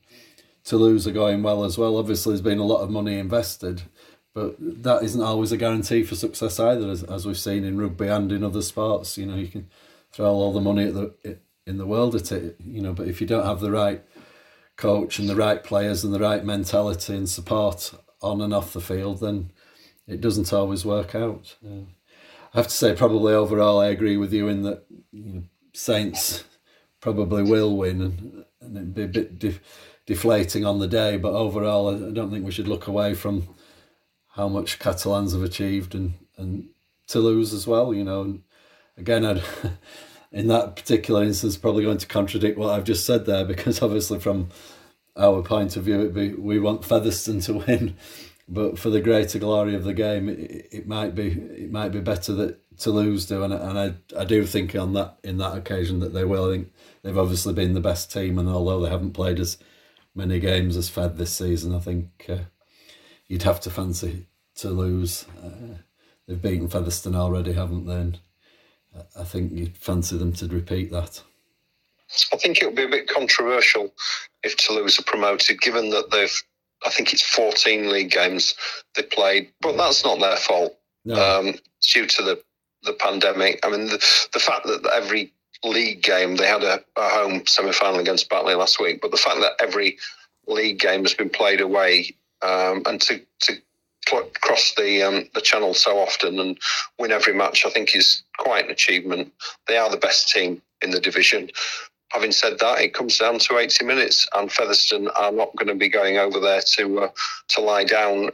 Toulouse 0.63 1.07
are 1.07 1.11
going 1.11 1.43
well 1.43 1.63
as 1.63 1.77
well. 1.77 1.97
Obviously, 1.97 2.31
there's 2.31 2.41
been 2.41 2.57
a 2.57 2.65
lot 2.65 2.81
of 2.81 2.89
money 2.89 3.19
invested, 3.19 3.83
but 4.33 4.55
that 4.59 5.03
isn't 5.03 5.21
always 5.21 5.51
a 5.51 5.57
guarantee 5.57 6.03
for 6.03 6.15
success 6.15 6.59
either, 6.59 6.89
as, 6.89 7.03
as 7.03 7.25
we've 7.25 7.37
seen 7.37 7.63
in 7.63 7.79
rugby 7.79 8.07
and 8.07 8.31
in 8.31 8.43
other 8.43 8.63
sports. 8.63 9.17
You 9.17 9.27
know, 9.27 9.35
you 9.35 9.47
can 9.47 9.69
throw 10.11 10.33
all 10.33 10.51
the 10.51 10.61
money 10.61 10.87
at 10.87 10.93
the 10.93 11.37
in 11.67 11.77
the 11.77 11.85
world 11.85 12.15
at 12.15 12.31
it, 12.31 12.55
you 12.65 12.81
know, 12.81 12.93
but 12.93 13.07
if 13.07 13.21
you 13.21 13.27
don't 13.27 13.45
have 13.45 13.59
the 13.59 13.71
right 13.71 14.01
coach 14.77 15.19
and 15.19 15.27
the 15.27 15.35
right 15.35 15.63
players 15.63 16.03
and 16.03 16.13
the 16.13 16.19
right 16.19 16.45
mentality 16.45 17.15
and 17.15 17.27
support 17.27 17.93
on 18.21 18.41
and 18.41 18.53
off 18.53 18.73
the 18.73 18.81
field, 18.81 19.19
then 19.19 19.51
it 20.07 20.21
doesn't 20.21 20.53
always 20.53 20.85
work 20.85 21.13
out. 21.13 21.55
Uh, 21.65 21.81
I 22.53 22.57
have 22.57 22.67
to 22.67 22.73
say, 22.73 22.95
probably 22.95 23.33
overall, 23.33 23.79
I 23.79 23.87
agree 23.87 24.17
with 24.17 24.31
you 24.31 24.47
in 24.47 24.63
that 24.63 24.85
you 25.11 25.33
know, 25.33 25.43
Saints 25.73 26.45
probably 27.01 27.43
will 27.43 27.75
win 27.75 28.01
and, 28.01 28.45
and 28.61 28.77
it'd 28.77 28.95
be 28.95 29.03
a 29.03 29.07
bit 29.07 29.39
de- 29.39 29.59
deflating 30.05 30.65
on 30.65 30.79
the 30.79 30.87
day. 30.87 31.17
But 31.17 31.33
overall, 31.33 31.89
I 31.89 32.11
don't 32.11 32.31
think 32.31 32.45
we 32.45 32.51
should 32.51 32.67
look 32.67 32.87
away 32.87 33.13
from 33.13 33.49
how 34.29 34.47
much 34.47 34.79
Catalans 34.79 35.33
have 35.33 35.43
achieved 35.43 35.93
and, 35.93 36.13
and 36.37 36.69
Toulouse 37.07 37.53
as 37.53 37.67
well. 37.67 37.93
You 37.93 38.03
know, 38.03 38.21
and 38.21 38.43
again, 38.95 39.25
I'd. 39.25 39.43
in 40.31 40.47
that 40.47 40.75
particular 40.75 41.23
instance 41.23 41.57
probably 41.57 41.83
going 41.83 41.97
to 41.97 42.07
contradict 42.07 42.57
what 42.57 42.71
I've 42.71 42.83
just 42.83 43.05
said 43.05 43.25
there 43.25 43.45
because 43.45 43.81
obviously 43.81 44.19
from 44.19 44.49
our 45.15 45.41
point 45.41 45.75
of 45.75 45.83
view 45.83 46.09
be, 46.09 46.33
we 46.33 46.59
want 46.59 46.85
Featherstone 46.85 47.39
to 47.41 47.53
win 47.67 47.95
but 48.49 48.79
for 48.79 48.89
the 48.89 49.01
greater 49.01 49.39
glory 49.39 49.75
of 49.75 49.83
the 49.83 49.93
game 49.93 50.29
it, 50.29 50.67
it 50.71 50.87
might 50.87 51.15
be 51.15 51.27
it 51.27 51.71
might 51.71 51.89
be 51.89 51.99
better 51.99 52.33
that 52.33 52.59
Toulouse 52.77 53.25
do 53.25 53.43
and, 53.43 53.53
and 53.53 53.79
I, 53.79 53.93
I 54.17 54.23
do 54.23 54.45
think 54.45 54.75
on 54.75 54.93
that 54.93 55.17
in 55.23 55.37
that 55.37 55.57
occasion 55.57 55.99
that 55.99 56.13
they 56.13 56.23
will. 56.23 56.47
I 56.47 56.55
think 56.55 56.73
they've 57.01 57.17
obviously 57.17 57.53
been 57.53 57.73
the 57.73 57.79
best 57.79 58.11
team 58.11 58.37
and 58.37 58.47
although 58.47 58.81
they 58.81 58.89
haven't 58.89 59.13
played 59.13 59.39
as 59.39 59.57
many 60.13 60.39
games 60.39 60.77
as 60.77 60.89
Fev 60.89 61.17
this 61.17 61.33
season 61.33 61.73
I 61.73 61.79
think 61.79 62.25
uh, 62.29 62.45
you'd 63.27 63.43
have 63.43 63.59
to 63.61 63.71
fancy 63.71 64.27
Toulouse 64.55 65.25
uh, 65.43 65.77
they've 66.27 66.41
beaten 66.41 66.67
Featherstone 66.67 67.15
already 67.15 67.53
haven't 67.53 67.85
they? 67.85 67.95
And 67.95 68.19
I 69.17 69.23
think 69.23 69.51
you'd 69.53 69.77
fancy 69.77 70.17
them 70.17 70.33
to 70.33 70.47
repeat 70.47 70.91
that. 70.91 71.21
I 72.33 72.37
think 72.37 72.61
it 72.61 72.65
would 72.65 72.75
be 72.75 72.83
a 72.83 72.89
bit 72.89 73.07
controversial 73.07 73.93
if 74.43 74.55
Toulouse 74.55 74.99
are 74.99 75.03
promoted, 75.03 75.61
given 75.61 75.89
that 75.89 76.09
they've, 76.11 76.43
I 76.85 76.89
think 76.89 77.13
it's 77.13 77.21
14 77.21 77.91
league 77.91 78.11
games 78.11 78.55
they 78.95 79.03
played, 79.03 79.51
but 79.61 79.75
that's 79.75 80.05
not 80.05 80.19
their 80.19 80.37
fault. 80.37 80.77
No. 81.03 81.15
Um, 81.15 81.55
due 81.81 82.05
to 82.05 82.23
the, 82.23 82.41
the 82.83 82.93
pandemic. 82.93 83.59
I 83.65 83.69
mean, 83.69 83.87
the, 83.87 84.27
the 84.33 84.39
fact 84.39 84.65
that 84.65 84.89
every 84.93 85.33
league 85.63 86.01
game, 86.01 86.35
they 86.35 86.47
had 86.47 86.63
a, 86.63 86.83
a 86.95 87.09
home 87.09 87.45
semi 87.45 87.71
final 87.71 87.99
against 87.99 88.29
Batley 88.29 88.55
last 88.55 88.79
week, 88.79 89.01
but 89.01 89.11
the 89.11 89.17
fact 89.17 89.39
that 89.39 89.53
every 89.59 89.97
league 90.47 90.79
game 90.79 91.03
has 91.03 91.13
been 91.13 91.29
played 91.29 91.61
away 91.61 92.15
um, 92.41 92.83
and 92.85 93.01
to, 93.01 93.21
to 93.41 93.53
cross 94.41 94.73
the 94.75 95.03
um, 95.03 95.29
the 95.33 95.41
channel 95.41 95.73
so 95.73 95.97
often 95.99 96.39
and 96.39 96.57
win 96.99 97.11
every 97.11 97.33
match, 97.33 97.65
I 97.65 97.69
think 97.69 97.95
is 97.95 98.23
quite 98.37 98.65
an 98.65 98.71
achievement. 98.71 99.31
They 99.67 99.77
are 99.77 99.89
the 99.89 99.97
best 99.97 100.29
team 100.29 100.61
in 100.81 100.91
the 100.91 100.99
division. 100.99 101.49
Having 102.09 102.31
said 102.31 102.59
that, 102.59 102.79
it 102.79 102.93
comes 102.93 103.17
down 103.17 103.39
to 103.39 103.57
80 103.57 103.83
minutes, 103.85 104.27
and 104.33 104.51
Featherstone 104.51 105.09
are 105.09 105.31
not 105.31 105.55
going 105.57 105.67
to 105.67 105.75
be 105.75 105.89
going 105.89 106.17
over 106.17 106.39
there 106.39 106.61
to 106.75 106.99
uh, 106.99 107.09
to 107.49 107.61
lie 107.61 107.83
down. 107.83 108.29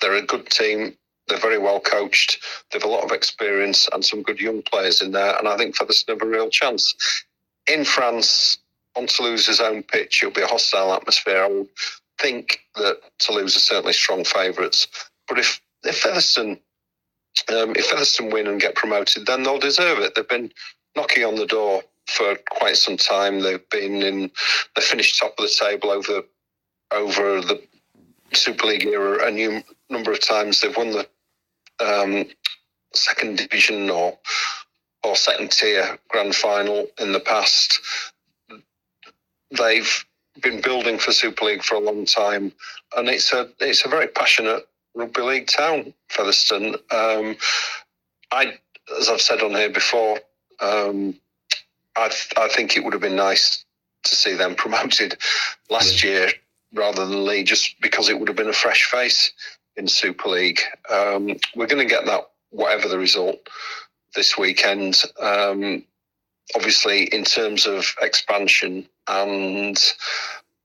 They're 0.00 0.14
a 0.14 0.22
good 0.22 0.46
team. 0.50 0.96
They're 1.26 1.38
very 1.38 1.58
well 1.58 1.80
coached. 1.80 2.38
They've 2.70 2.84
a 2.84 2.88
lot 2.88 3.04
of 3.04 3.12
experience 3.12 3.88
and 3.92 4.04
some 4.04 4.22
good 4.22 4.40
young 4.40 4.62
players 4.62 5.00
in 5.00 5.12
there, 5.12 5.36
and 5.38 5.48
I 5.48 5.56
think 5.56 5.76
Featherstone 5.76 6.18
have 6.18 6.28
a 6.28 6.30
real 6.30 6.50
chance. 6.50 6.94
In 7.66 7.84
France, 7.84 8.58
on 8.94 9.06
Toulouse's 9.06 9.60
own 9.60 9.82
pitch, 9.82 10.22
it'll 10.22 10.34
be 10.34 10.42
a 10.42 10.46
hostile 10.46 10.92
atmosphere. 10.92 11.42
I 11.42 11.48
would 11.48 11.68
think 12.20 12.60
that 12.76 12.98
Toulouse 13.18 13.56
are 13.56 13.60
certainly 13.60 13.92
strong 13.92 14.24
favourites, 14.24 14.86
but 15.28 15.38
if 15.38 15.60
if 15.84 15.98
Featherstone 15.98 16.58
um, 17.48 17.72
if 17.76 17.86
Featherstone 17.86 18.30
win 18.30 18.46
and 18.46 18.60
get 18.60 18.74
promoted, 18.74 19.26
then 19.26 19.42
they'll 19.42 19.58
deserve 19.58 19.98
it. 19.98 20.14
They've 20.14 20.28
been 20.28 20.52
knocking 20.96 21.24
on 21.24 21.34
the 21.34 21.46
door 21.46 21.82
for 22.06 22.36
quite 22.50 22.76
some 22.76 22.96
time. 22.96 23.40
They've 23.40 23.68
been 23.70 24.02
in, 24.02 24.30
they 24.76 24.82
finished 24.82 25.18
top 25.18 25.34
of 25.38 25.44
the 25.44 25.50
table 25.50 25.90
over 25.90 26.22
over 26.90 27.40
the 27.40 27.60
Super 28.32 28.66
League 28.66 28.86
era 28.86 29.26
a 29.26 29.30
new 29.30 29.62
number 29.90 30.12
of 30.12 30.20
times. 30.20 30.60
They've 30.60 30.76
won 30.76 30.92
the 30.92 31.08
um, 31.80 32.26
second 32.92 33.38
division 33.38 33.90
or 33.90 34.18
or 35.02 35.16
second 35.16 35.50
tier 35.50 35.98
grand 36.08 36.34
final 36.34 36.86
in 36.98 37.12
the 37.12 37.20
past. 37.20 37.80
They've 39.50 40.04
been 40.40 40.60
building 40.60 40.98
for 40.98 41.12
Super 41.12 41.44
League 41.46 41.62
for 41.62 41.76
a 41.76 41.80
long 41.80 42.06
time, 42.06 42.52
and 42.96 43.08
it's 43.08 43.32
a 43.32 43.50
it's 43.60 43.84
a 43.84 43.88
very 43.88 44.08
passionate 44.08 44.66
rugby 44.94 45.22
league 45.22 45.48
town, 45.48 45.92
Featherstone. 46.08 46.76
Um, 46.90 47.36
I, 48.30 48.58
as 48.98 49.08
I've 49.08 49.20
said 49.20 49.42
on 49.42 49.50
here 49.52 49.70
before, 49.70 50.20
um, 50.60 51.14
I, 51.96 52.10
I 52.36 52.48
think 52.48 52.76
it 52.76 52.84
would 52.84 52.92
have 52.92 53.02
been 53.02 53.16
nice 53.16 53.64
to 54.04 54.14
see 54.14 54.34
them 54.34 54.54
promoted 54.56 55.16
last 55.70 56.02
yeah. 56.02 56.10
year 56.10 56.28
rather 56.74 57.06
than 57.06 57.24
Leigh, 57.24 57.44
just 57.44 57.80
because 57.80 58.08
it 58.08 58.18
would 58.18 58.28
have 58.28 58.36
been 58.36 58.48
a 58.48 58.52
fresh 58.52 58.90
face 58.90 59.32
in 59.76 59.86
Super 59.88 60.28
League. 60.28 60.60
Um, 60.90 61.36
we're 61.54 61.66
going 61.66 61.86
to 61.86 61.94
get 61.94 62.06
that 62.06 62.30
whatever 62.50 62.88
the 62.88 62.98
result 62.98 63.48
this 64.14 64.38
weekend. 64.38 65.02
Um, 65.20 65.84
obviously, 66.54 67.04
in 67.04 67.24
terms 67.24 67.66
of 67.66 67.94
expansion 68.00 68.88
and 69.08 69.76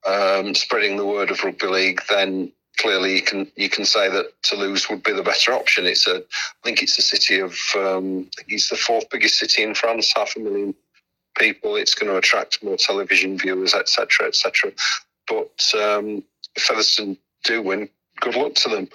um, 0.06 0.54
spreading 0.54 0.96
the 0.96 1.06
word 1.06 1.30
of 1.30 1.42
rugby 1.42 1.66
league, 1.66 2.02
then 2.08 2.52
clearly 2.80 3.14
you 3.14 3.22
can 3.22 3.50
you 3.56 3.68
can 3.68 3.84
say 3.84 4.08
that 4.08 4.32
Toulouse 4.42 4.88
would 4.88 5.02
be 5.02 5.12
the 5.12 5.22
better 5.22 5.52
option. 5.52 5.86
It's 5.86 6.06
a 6.06 6.16
I 6.16 6.64
think 6.64 6.82
it's 6.82 6.98
a 6.98 7.02
city 7.02 7.38
of 7.38 7.58
um, 7.76 8.28
it's 8.48 8.70
the 8.70 8.76
fourth 8.76 9.08
biggest 9.10 9.38
city 9.38 9.62
in 9.62 9.74
France, 9.74 10.12
half 10.14 10.34
a 10.36 10.40
million 10.40 10.74
people. 11.38 11.76
It's 11.76 11.94
going 11.94 12.10
to 12.10 12.18
attract 12.18 12.62
more 12.62 12.76
television 12.76 13.38
viewers, 13.38 13.74
etc., 13.74 14.28
etc. 14.28 14.72
But 15.28 15.74
um, 15.74 16.24
if 16.56 16.62
Featherstone 16.62 17.16
do 17.44 17.62
win, 17.62 17.88
good 18.20 18.34
luck 18.34 18.54
to 18.56 18.68
them. 18.68 18.88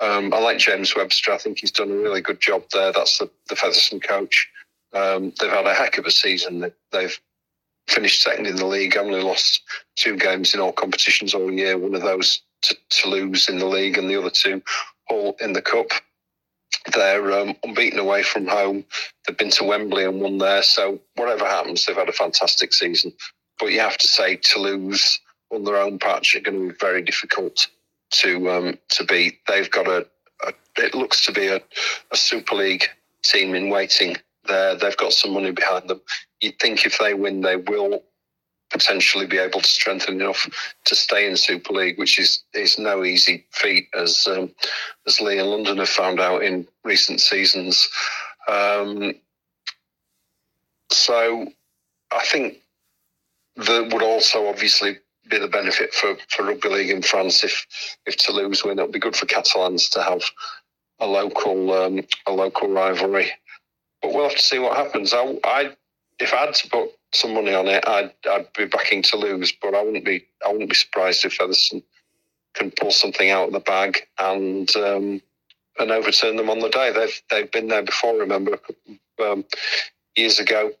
Um, 0.00 0.34
I 0.34 0.38
like 0.38 0.58
James 0.58 0.94
Webster. 0.94 1.32
I 1.32 1.38
think 1.38 1.60
he's 1.60 1.70
done 1.70 1.90
a 1.90 1.94
really 1.94 2.20
good 2.20 2.40
job 2.40 2.64
there. 2.72 2.92
That's 2.92 3.18
the, 3.18 3.30
the 3.48 3.56
Featherstone 3.56 4.00
coach. 4.00 4.48
Um, 4.92 5.32
they've 5.40 5.50
had 5.50 5.66
a 5.66 5.74
heck 5.74 5.96
of 5.96 6.06
a 6.06 6.10
season. 6.10 6.72
They, 6.90 7.02
have 7.02 7.18
finished 7.88 8.22
second 8.22 8.46
in 8.46 8.56
the 8.56 8.66
league, 8.66 8.96
only 8.96 9.22
lost 9.22 9.62
two 9.96 10.16
games 10.16 10.54
in 10.54 10.60
all 10.60 10.72
competitions 10.72 11.34
all 11.34 11.52
year. 11.52 11.78
One 11.78 11.94
of 11.94 12.02
those 12.02 12.42
to, 12.62 12.76
Toulouse 12.90 13.48
in 13.48 13.58
the 13.58 13.66
league, 13.66 13.98
and 13.98 14.08
the 14.08 14.18
other 14.18 14.30
two 14.30 14.62
all 15.08 15.36
in 15.40 15.52
the 15.52 15.62
cup. 15.62 15.88
They're 16.94 17.32
um, 17.32 17.54
unbeaten 17.62 17.98
away 17.98 18.22
from 18.22 18.46
home. 18.46 18.84
They've 19.26 19.36
been 19.36 19.50
to 19.50 19.64
Wembley 19.64 20.04
and 20.04 20.20
won 20.20 20.38
there. 20.38 20.62
So 20.62 21.00
whatever 21.14 21.44
happens, 21.44 21.84
they've 21.84 21.96
had 21.96 22.08
a 22.08 22.12
fantastic 22.12 22.72
season. 22.72 23.12
But 23.60 23.72
you 23.72 23.80
have 23.80 23.98
to 23.98 24.08
say 24.08 24.36
Toulouse 24.36 25.20
on 25.52 25.64
their 25.64 25.76
own 25.76 25.98
patch 25.98 26.34
are 26.34 26.40
going 26.40 26.58
to 26.60 26.72
be 26.72 26.78
very 26.80 27.02
difficult 27.02 27.68
to 28.12 28.50
um, 28.50 28.78
to 28.90 29.04
beat. 29.04 29.38
They've 29.46 29.70
got 29.70 29.86
a, 29.86 30.06
a, 30.44 30.52
it 30.78 30.94
looks 30.94 31.24
to 31.26 31.32
be 31.32 31.46
a, 31.46 31.60
a 32.10 32.16
Super 32.16 32.56
League 32.56 32.86
team 33.22 33.54
in 33.54 33.70
waiting. 33.70 34.16
There, 34.48 34.74
they've 34.74 34.96
got 34.96 35.12
some 35.12 35.34
money 35.34 35.52
behind 35.52 35.88
them. 35.88 36.00
You'd 36.40 36.58
think 36.58 36.84
if 36.84 36.98
they 36.98 37.14
win, 37.14 37.42
they 37.42 37.56
will 37.56 38.02
potentially 38.72 39.26
be 39.26 39.38
able 39.38 39.60
to 39.60 39.68
strengthen 39.68 40.20
enough 40.20 40.48
to 40.86 40.94
stay 40.94 41.28
in 41.28 41.36
Super 41.36 41.72
League, 41.74 41.98
which 41.98 42.18
is 42.18 42.42
is 42.54 42.78
no 42.78 43.04
easy 43.04 43.44
feat, 43.52 43.88
as 43.94 44.26
um, 44.26 44.50
as 45.06 45.20
Leigh 45.20 45.38
and 45.38 45.50
London 45.50 45.78
have 45.78 45.88
found 45.88 46.20
out 46.20 46.42
in 46.42 46.66
recent 46.84 47.20
seasons. 47.20 47.88
Um, 48.48 49.14
so, 50.90 51.46
I 52.10 52.24
think 52.24 52.58
that 53.56 53.92
would 53.92 54.02
also 54.02 54.48
obviously 54.48 54.98
be 55.28 55.38
the 55.38 55.48
benefit 55.48 55.94
for, 55.94 56.16
for 56.28 56.44
rugby 56.44 56.68
league 56.68 56.90
in 56.90 57.02
France 57.02 57.44
if 57.44 57.66
if 58.06 58.16
Toulouse 58.16 58.64
win. 58.64 58.78
It'll 58.78 58.90
be 58.90 58.98
good 58.98 59.16
for 59.16 59.26
Catalans 59.26 59.88
to 59.90 60.02
have 60.02 60.22
a 60.98 61.06
local 61.06 61.72
um, 61.72 62.00
a 62.26 62.32
local 62.32 62.68
rivalry. 62.68 63.30
But 64.00 64.12
we'll 64.12 64.28
have 64.28 64.36
to 64.36 64.42
see 64.42 64.58
what 64.58 64.76
happens. 64.76 65.14
I, 65.14 65.38
I 65.44 65.76
if 66.18 66.32
I 66.32 66.46
had 66.46 66.54
to 66.54 66.68
put 66.68 66.90
some 67.14 67.34
money 67.34 67.54
on 67.54 67.68
it, 67.68 67.86
I'd 67.86 68.12
I'd 68.28 68.52
be 68.54 68.66
backing 68.66 69.02
Toulouse. 69.02 69.52
but 69.60 69.74
I 69.74 69.82
wouldn't 69.82 70.04
be 70.04 70.26
I 70.44 70.50
wouldn't 70.50 70.70
be 70.70 70.76
surprised 70.76 71.24
if 71.24 71.34
Featherstone 71.34 71.82
can 72.54 72.70
pull 72.70 72.90
something 72.90 73.30
out 73.30 73.48
of 73.48 73.52
the 73.52 73.60
bag 73.60 74.06
and 74.18 74.74
um, 74.76 75.22
and 75.78 75.90
overturn 75.90 76.36
them 76.36 76.50
on 76.50 76.60
the 76.60 76.68
day. 76.68 76.92
They've 76.92 77.22
they've 77.30 77.50
been 77.50 77.68
there 77.68 77.82
before. 77.82 78.18
Remember, 78.18 78.58
um, 79.22 79.44
years 80.16 80.38
ago 80.38 80.72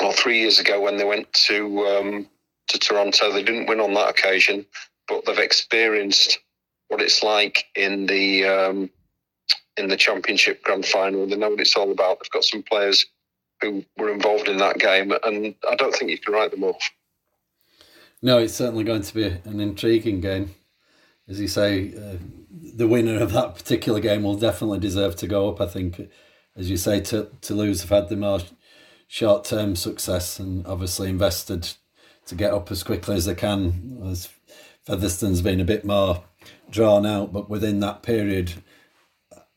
or 0.00 0.12
three 0.12 0.40
years 0.40 0.58
ago 0.58 0.80
when 0.80 0.96
they 0.96 1.04
went 1.04 1.32
to 1.32 1.86
um, 1.86 2.28
to 2.68 2.78
Toronto, 2.78 3.32
they 3.32 3.42
didn't 3.42 3.66
win 3.66 3.80
on 3.80 3.94
that 3.94 4.10
occasion, 4.10 4.66
but 5.08 5.24
they've 5.24 5.38
experienced 5.38 6.38
what 6.88 7.00
it's 7.00 7.22
like 7.22 7.64
in 7.74 8.06
the 8.06 8.44
um, 8.44 8.90
in 9.76 9.88
the 9.88 9.96
championship 9.96 10.62
grand 10.62 10.86
final. 10.86 11.26
They 11.26 11.36
know 11.36 11.50
what 11.50 11.60
it's 11.60 11.76
all 11.76 11.90
about. 11.90 12.18
They've 12.20 12.30
got 12.30 12.44
some 12.44 12.62
players 12.62 13.06
who 13.60 13.84
were 13.96 14.12
involved 14.12 14.48
in 14.48 14.58
that 14.58 14.78
game, 14.78 15.12
and 15.24 15.54
I 15.68 15.74
don't 15.76 15.94
think 15.94 16.10
you 16.10 16.18
can 16.18 16.34
write 16.34 16.50
them 16.50 16.64
off. 16.64 16.90
No, 18.22 18.38
it's 18.38 18.54
certainly 18.54 18.84
going 18.84 19.02
to 19.02 19.14
be 19.14 19.24
an 19.24 19.60
intriguing 19.60 20.20
game. 20.20 20.54
As 21.28 21.40
you 21.40 21.48
say, 21.48 21.92
uh, 21.94 22.16
the 22.50 22.88
winner 22.88 23.20
of 23.20 23.32
that 23.32 23.54
particular 23.54 24.00
game 24.00 24.22
will 24.22 24.36
definitely 24.36 24.78
deserve 24.78 25.16
to 25.16 25.26
go 25.26 25.48
up. 25.48 25.60
I 25.60 25.66
think, 25.66 26.00
as 26.56 26.70
you 26.70 26.76
say, 26.76 27.00
to 27.00 27.30
Toulouse 27.40 27.82
have 27.82 27.90
had 27.90 28.08
the 28.08 28.16
more 28.16 28.40
short 29.08 29.44
term 29.44 29.76
success 29.76 30.38
and 30.38 30.66
obviously 30.66 31.08
invested 31.08 31.74
to 32.26 32.34
get 32.34 32.52
up 32.52 32.70
as 32.70 32.82
quickly 32.82 33.16
as 33.16 33.26
they 33.26 33.34
can. 33.34 34.00
As 34.04 34.28
Featherstone's 34.84 35.42
been 35.42 35.60
a 35.60 35.64
bit 35.64 35.84
more 35.84 36.24
drawn 36.70 37.06
out, 37.06 37.32
but 37.32 37.48
within 37.48 37.80
that 37.80 38.02
period, 38.02 38.52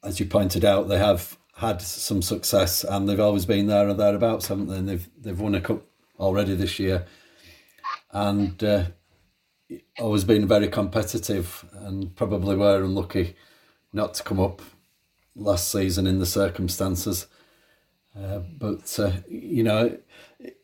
as 0.03 0.20
you 0.20 0.25
pointed 0.25 0.63
out, 0.63 0.88
they 0.88 0.98
have 0.98 1.38
had 1.60 1.82
some 1.82 2.22
success 2.22 2.86
and 2.86 3.08
they've 3.08 3.20
always 3.20 3.46
been 3.46 3.68
there 3.68 3.89
and 3.89 4.00
thereabouts, 4.00 4.48
haven't 4.48 4.68
they? 4.68 4.78
And 4.78 4.88
they've 4.88 5.10
they've 5.22 5.39
won 5.39 5.56
a 5.56 5.62
cup 5.62 5.84
already 6.18 6.56
this 6.56 6.80
year, 6.80 7.06
and 8.12 8.63
uh, 8.63 8.86
always 10.00 10.24
been 10.24 10.48
very 10.48 10.70
competitive 10.70 11.66
and 11.74 12.16
probably 12.16 12.56
were 12.56 12.82
unlucky 12.82 13.36
not 13.92 14.13
to 14.13 14.24
come 14.24 14.39
up 14.39 14.62
last 15.36 15.70
season 15.70 16.08
in 16.08 16.20
the 16.20 16.25
circumstances. 16.25 17.28
Uh, 18.18 18.39
but 18.39 18.98
uh, 18.98 19.12
you 19.28 19.63
know, 19.63 19.98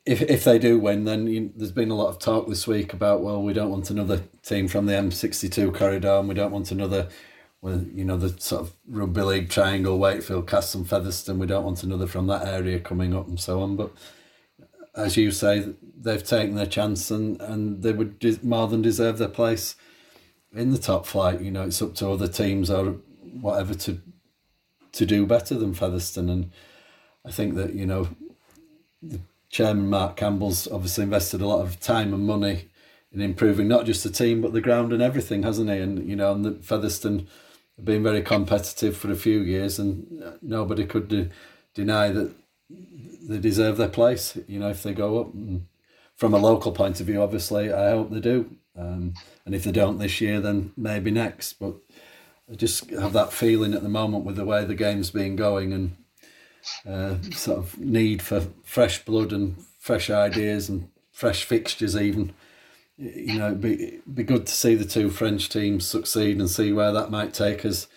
if 0.06 0.22
if 0.22 0.46
they 0.46 0.58
do 0.58 0.80
win, 0.80 1.04
then 1.04 1.28
you, 1.28 1.52
there's 1.58 1.74
been 1.74 1.92
a 1.92 1.96
lot 1.96 2.08
of 2.08 2.20
talk 2.20 2.48
this 2.48 2.68
week 2.68 2.94
about 2.94 3.22
well, 3.22 3.44
we 3.44 3.52
don't 3.52 3.70
want 3.70 3.90
another 3.90 4.24
team 4.44 4.70
from 4.70 4.86
the 4.86 4.94
M62 4.94 5.75
corridor, 5.75 6.20
and 6.20 6.30
we 6.30 6.36
don't 6.36 6.52
want 6.52 6.72
another 6.72 7.10
you 7.65 8.05
know 8.05 8.17
the 8.17 8.39
sort 8.39 8.62
of 8.62 8.74
rugby 8.88 9.22
league 9.22 9.50
triangle, 9.50 9.98
Wakefield, 9.98 10.48
Castle, 10.48 10.84
Featherstone. 10.84 11.39
We 11.39 11.48
don't 11.48 11.63
want 11.63 11.84
another 11.84 12.07
from 12.07 12.27
that 12.27 12.48
area 12.48 12.79
coming 12.79 13.15
up 13.15 13.27
and 13.27 13.39
so 13.39 13.62
on. 13.62 13.75
But 13.75 13.91
as 14.95 15.17
you 15.17 15.31
say, 15.31 15.74
they've 16.00 16.24
taken 16.24 16.55
their 16.55 16.65
chance 16.65 17.10
and 17.12 17.41
and 17.41 17.81
they 17.81 17.91
would 17.91 18.43
more 18.43 18.67
than 18.67 18.81
deserve 18.81 19.17
their 19.17 19.27
place 19.27 19.75
in 20.53 20.72
the 20.72 20.77
top 20.77 21.05
flight. 21.05 21.41
You 21.41 21.51
know, 21.51 21.63
it's 21.63 21.81
up 21.81 21.95
to 21.95 22.10
other 22.10 22.27
teams 22.27 22.69
or 22.69 22.98
whatever 23.41 23.74
to 23.74 24.01
to 24.93 25.05
do 25.05 25.25
better 25.25 25.55
than 25.55 25.74
Featherstone. 25.74 26.29
And 26.29 26.51
I 27.25 27.31
think 27.31 27.55
that 27.55 27.74
you 27.74 27.86
know 27.86 28.10
the 29.01 29.22
chairman 29.50 29.89
Mark 29.89 30.17
Campbell's 30.17 30.67
obviously 30.67 31.03
invested 31.03 31.41
a 31.41 31.48
lot 31.48 31.62
of 31.62 31.79
time 31.79 32.13
and 32.13 32.25
money 32.25 32.69
in 33.12 33.22
improving 33.22 33.67
not 33.67 33.86
just 33.86 34.03
the 34.03 34.10
team 34.10 34.41
but 34.41 34.53
the 34.53 34.62
ground 34.62 34.93
and 34.93 35.01
everything, 35.01 35.43
hasn't 35.43 35.69
he? 35.69 35.77
And 35.77 36.07
you 36.07 36.15
know, 36.15 36.31
and 36.31 36.45
the 36.45 36.51
Featherstone 36.51 37.27
been 37.84 38.03
very 38.03 38.22
competitive 38.22 38.96
for 38.96 39.12
a 39.12 39.15
few 39.15 39.41
years, 39.41 39.79
and 39.79 40.38
nobody 40.41 40.86
could 40.86 41.08
de- 41.08 41.29
deny 41.74 42.10
that 42.10 42.34
they 42.70 43.38
deserve 43.38 43.77
their 43.77 43.89
place. 43.89 44.38
You 44.48 44.60
know, 44.60 44.70
if 44.70 44.84
they 44.84 44.94
go 44.94 45.20
up. 45.20 45.34
And 45.34 45.67
from 46.15 46.34
a 46.34 46.38
local 46.38 46.72
point 46.72 47.00
of 47.01 47.08
view, 47.08 47.22
obviously, 47.22 47.72
I 47.72 47.89
hope 47.89 48.12
they 48.12 48.22
do. 48.22 48.55
Um, 48.77 49.13
and 49.46 49.53
if 49.53 49.63
they 49.63 49.72
don't 49.72 50.00
this 50.00 50.22
year, 50.22 50.39
then 50.39 50.72
maybe 50.77 51.12
next. 51.12 51.53
But 51.53 51.75
I 52.51 52.55
just 52.55 52.89
have 52.91 53.13
that 53.13 53.34
feeling 53.34 53.74
at 53.74 53.84
the 53.84 53.89
moment 53.89 54.25
with 54.25 54.36
the 54.36 54.46
way 54.46 54.63
the 54.63 54.75
game's 54.75 55.12
been 55.12 55.36
going 55.36 55.74
and 55.74 55.98
uh, 56.88 57.22
sort 57.32 57.60
of 57.60 57.79
need 57.79 58.22
for 58.22 58.41
fresh 58.63 59.03
blood 59.03 59.32
and 59.32 59.58
fresh 59.79 60.10
ideas 60.10 60.70
and 60.70 60.89
fresh 61.12 61.44
fixtures 61.44 61.96
even 61.96 62.34
you 62.98 63.38
know 63.38 63.48
it'd 63.48 63.62
be, 63.62 64.00
be 64.14 64.24
good 64.24 64.46
to 64.46 64.54
see 64.54 64.75
the 64.75 64.86
two 64.86 65.10
french 65.10 65.50
teams 65.50 65.86
succeed 65.86 66.38
and 66.38 66.50
see 66.50 66.72
where 66.72 66.92
that 66.92 67.12
might 67.12 67.34
take 67.34 67.66
us 67.66 67.88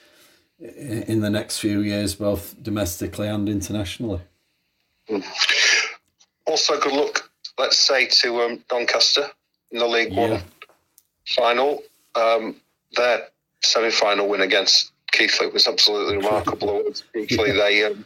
in 0.58 1.20
the 1.20 1.30
next 1.30 1.58
few 1.58 1.80
years 1.80 2.14
both 2.14 2.60
domestically 2.62 3.28
and 3.28 3.48
internationally 3.48 4.20
also 6.46 6.78
good 6.80 6.92
luck 6.92 7.30
let's 7.58 7.78
say 7.78 8.06
to 8.06 8.40
um, 8.40 8.64
doncaster 8.68 9.28
in 9.70 9.78
the 9.78 9.86
league 9.86 10.12
yeah. 10.12 10.30
one 10.30 10.42
final 11.26 11.82
um, 12.14 12.56
their 12.92 13.28
semi-final 13.62 14.28
win 14.28 14.40
against 14.40 14.92
Keighley 15.12 15.48
was 15.48 15.66
absolutely 15.66 16.16
remarkable. 16.16 16.82
Keighley, 17.14 17.52
they 17.52 17.84
um, 17.84 18.04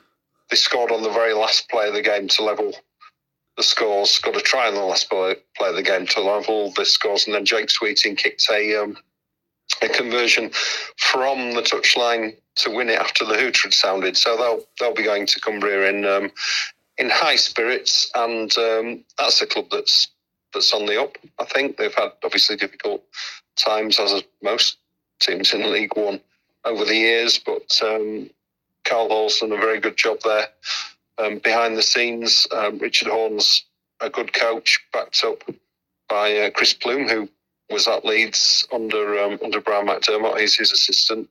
they 0.51 0.57
scored 0.57 0.91
on 0.91 1.03
the 1.03 1.11
very 1.11 1.35
last 1.35 1.69
play 1.69 1.89
of 1.89 1.95
the 1.95 2.03
game 2.03 2.29
to 2.29 2.43
level 2.43 2.73
the 3.57 3.63
scores. 3.63 4.19
Got 4.19 4.37
a 4.37 4.41
try 4.41 4.69
on 4.69 4.75
the 4.75 4.81
last 4.81 5.11
play, 5.11 5.37
play 5.57 5.69
of 5.69 5.77
the 5.77 5.83
game 5.83 6.07
to 6.09 6.21
level 6.21 6.73
the 6.73 6.85
scores, 6.85 7.27
and 7.27 7.35
then 7.35 7.45
Jake 7.45 7.71
Sweeting 7.71 8.17
kicked 8.17 8.49
a 8.51 8.83
um, 8.83 8.97
a 9.83 9.89
conversion 9.89 10.51
from 10.97 11.53
the 11.53 11.63
touchline 11.63 12.37
to 12.57 12.71
win 12.71 12.91
it 12.91 12.99
after 12.99 13.25
the 13.25 13.35
hooter 13.35 13.63
had 13.65 13.75
sounded. 13.75 14.17
So 14.17 14.37
they'll 14.37 14.65
they'll 14.79 14.95
be 14.95 15.05
going 15.05 15.27
to 15.27 15.41
Cumbria 15.41 15.91
in 15.91 16.05
um, 16.05 16.31
in 16.99 17.11
high 17.11 17.37
spirits, 17.37 18.11
and 18.15 18.57
um, 18.59 19.05
that's 19.19 19.41
a 19.43 19.47
club 19.47 19.67
that's 19.71 20.09
that's 20.53 20.73
on 20.73 20.87
the 20.87 21.01
up. 21.01 21.17
I 21.39 21.45
think 21.45 21.77
they've 21.77 21.95
had 21.95 22.13
obviously 22.25 22.57
difficult 22.57 23.03
times 23.57 23.99
as 23.99 24.23
most 24.43 24.79
teams 25.21 25.55
in 25.55 25.73
League 25.73 25.97
One 25.97 26.21
over 26.65 26.85
the 26.85 26.97
years, 26.97 27.39
but 27.39 27.81
um, 27.83 28.31
Carl 28.85 29.31
done 29.41 29.53
a 29.53 29.57
very 29.57 29.81
good 29.81 29.97
job 29.97 30.19
there. 30.25 30.47
Um, 31.19 31.39
behind 31.39 31.77
the 31.77 31.83
scenes, 31.83 32.47
um, 32.53 32.79
Richard 32.79 33.09
Horne's 33.09 33.65
a 34.01 34.11
good 34.11 34.33
coach, 34.33 34.81
backed 34.93 35.25
up 35.25 35.43
by 36.09 36.37
uh, 36.37 36.51
Chris 36.51 36.75
Plume, 36.75 37.09
who 37.09 37.29
was 37.71 37.89
at 37.89 38.05
Leeds 38.05 38.67
under 38.73 39.19
um, 39.19 39.39
under 39.43 39.61
Brian 39.61 39.87
McDermott. 39.87 40.39
He's 40.39 40.57
his 40.57 40.73
assistant, 40.73 41.29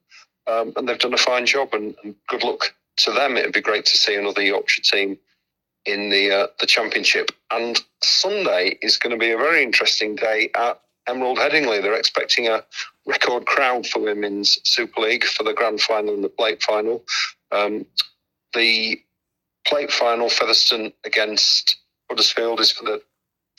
um, 0.47 0.73
and 0.75 0.87
they've 0.87 0.97
done 0.97 1.13
a 1.13 1.17
fine 1.17 1.45
job. 1.45 1.73
And, 1.73 1.95
and, 2.03 2.15
good 2.27 2.43
luck 2.43 2.73
to 2.97 3.11
them. 3.11 3.37
It'd 3.37 3.53
be 3.53 3.61
great 3.61 3.85
to 3.85 3.97
see 3.97 4.15
another 4.15 4.41
Yorkshire 4.41 4.81
team 4.81 5.17
in 5.85 6.09
the 6.09 6.31
uh, 6.31 6.47
the 6.59 6.65
championship. 6.65 7.31
And 7.51 7.79
Sunday 8.01 8.77
is 8.81 8.97
going 8.97 9.11
to 9.11 9.19
be 9.19 9.31
a 9.31 9.37
very 9.37 9.63
interesting 9.63 10.15
day 10.15 10.49
at 10.55 10.79
Emerald 11.07 11.37
Headingley. 11.37 11.81
They're 11.81 11.97
expecting 11.97 12.47
a 12.47 12.63
record 13.05 13.45
crowd 13.45 13.87
for 13.87 13.99
Women's 13.99 14.59
Super 14.63 15.01
League 15.01 15.25
for 15.25 15.43
the 15.43 15.53
grand 15.53 15.81
final 15.81 16.13
and 16.13 16.23
the 16.23 16.29
plate 16.29 16.63
final. 16.63 17.03
Um, 17.51 17.85
the 18.53 19.01
plate 19.65 19.91
final, 19.91 20.29
Featherstone 20.29 20.93
against 21.03 21.77
Huddersfield, 22.09 22.59
is 22.59 22.71
for 22.71 22.83
the 22.83 23.01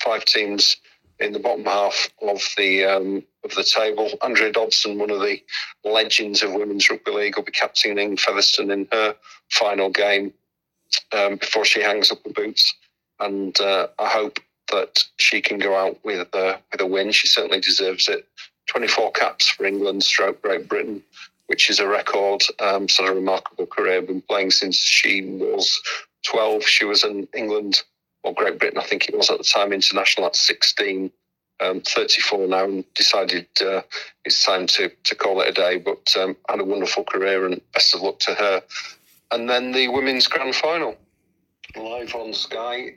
five 0.02 0.24
teams 0.24 0.76
in 1.20 1.32
the 1.32 1.38
bottom 1.38 1.64
half 1.64 2.08
of 2.20 2.42
the 2.56 2.84
um, 2.84 3.22
of 3.44 3.54
the 3.54 3.64
table. 3.64 4.10
Andrea 4.22 4.52
Dobson, 4.52 4.98
one 4.98 5.10
of 5.10 5.20
the 5.20 5.40
legends 5.84 6.42
of 6.42 6.52
women's 6.52 6.88
rugby 6.90 7.10
league, 7.10 7.36
will 7.36 7.44
be 7.44 7.52
captaining 7.52 8.16
Featherstone 8.16 8.70
in 8.70 8.88
her 8.92 9.14
final 9.50 9.90
game 9.90 10.32
um, 11.12 11.36
before 11.36 11.64
she 11.64 11.80
hangs 11.82 12.10
up 12.10 12.22
the 12.22 12.30
boots. 12.30 12.74
And 13.20 13.58
uh, 13.60 13.88
I 13.98 14.08
hope 14.08 14.38
that 14.70 15.04
she 15.18 15.40
can 15.40 15.58
go 15.58 15.76
out 15.76 15.98
with 16.04 16.34
uh, 16.34 16.56
with 16.70 16.80
a 16.80 16.86
win. 16.86 17.12
She 17.12 17.28
certainly 17.28 17.60
deserves 17.60 18.08
it. 18.08 18.26
24 18.68 19.12
caps 19.12 19.48
for 19.48 19.66
England, 19.66 20.02
stroke 20.02 20.40
Great 20.40 20.68
Britain, 20.68 21.02
which 21.52 21.68
is 21.68 21.80
a 21.80 21.86
record. 21.86 22.42
Um, 22.60 22.88
sort 22.88 23.10
of 23.10 23.16
remarkable 23.16 23.66
career. 23.66 24.00
Been 24.00 24.22
playing 24.22 24.52
since 24.52 24.74
she 24.74 25.20
was 25.20 25.82
12. 26.24 26.64
She 26.64 26.86
was 26.86 27.04
in 27.04 27.28
England 27.36 27.82
or 28.22 28.32
Great 28.32 28.58
Britain, 28.58 28.78
I 28.78 28.84
think 28.84 29.06
it 29.06 29.14
was 29.14 29.28
at 29.28 29.36
the 29.36 29.44
time, 29.44 29.70
international 29.70 30.24
at 30.24 30.34
16. 30.34 31.12
Um, 31.60 31.82
34 31.82 32.46
now 32.46 32.64
and 32.64 32.84
decided 32.94 33.46
uh, 33.60 33.82
it's 34.24 34.42
time 34.42 34.66
to, 34.68 34.90
to 35.04 35.14
call 35.14 35.42
it 35.42 35.48
a 35.48 35.52
day. 35.52 35.76
But 35.76 36.16
um, 36.18 36.36
had 36.48 36.60
a 36.60 36.64
wonderful 36.64 37.04
career 37.04 37.44
and 37.44 37.60
best 37.74 37.94
of 37.94 38.00
luck 38.00 38.18
to 38.20 38.32
her. 38.32 38.62
And 39.30 39.46
then 39.46 39.72
the 39.72 39.88
women's 39.88 40.28
grand 40.28 40.54
final 40.54 40.96
live 41.76 42.14
on 42.14 42.32
Sky 42.32 42.94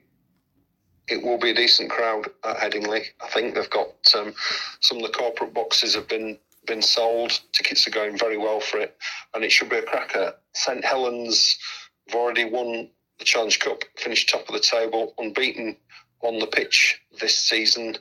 it 1.07 1.21
will 1.21 1.37
be 1.37 1.51
a 1.51 1.55
decent 1.55 1.89
crowd 1.89 2.27
at 2.43 2.57
Headingley. 2.57 3.03
I 3.21 3.27
think 3.27 3.53
they've 3.53 3.69
got 3.69 3.93
um, 4.15 4.33
some 4.79 4.97
of 4.97 5.03
the 5.03 5.17
corporate 5.17 5.53
boxes 5.53 5.93
have 5.95 6.07
been 6.07 6.37
been 6.65 6.81
sold. 6.81 7.39
Tickets 7.53 7.87
are 7.87 7.91
going 7.91 8.17
very 8.17 8.37
well 8.37 8.59
for 8.59 8.79
it, 8.79 8.97
and 9.33 9.43
it 9.43 9.51
should 9.51 9.69
be 9.69 9.77
a 9.77 9.81
cracker. 9.81 10.33
St 10.53 10.83
Helens 10.83 11.57
have 12.07 12.15
already 12.15 12.45
won 12.45 12.89
the 13.19 13.25
Challenge 13.25 13.59
Cup, 13.59 13.83
finished 13.97 14.29
top 14.29 14.47
of 14.47 14.53
the 14.53 14.59
table, 14.59 15.13
unbeaten 15.17 15.77
on 16.21 16.39
the 16.39 16.47
pitch 16.47 16.99
this 17.19 17.37
season. 17.37 17.97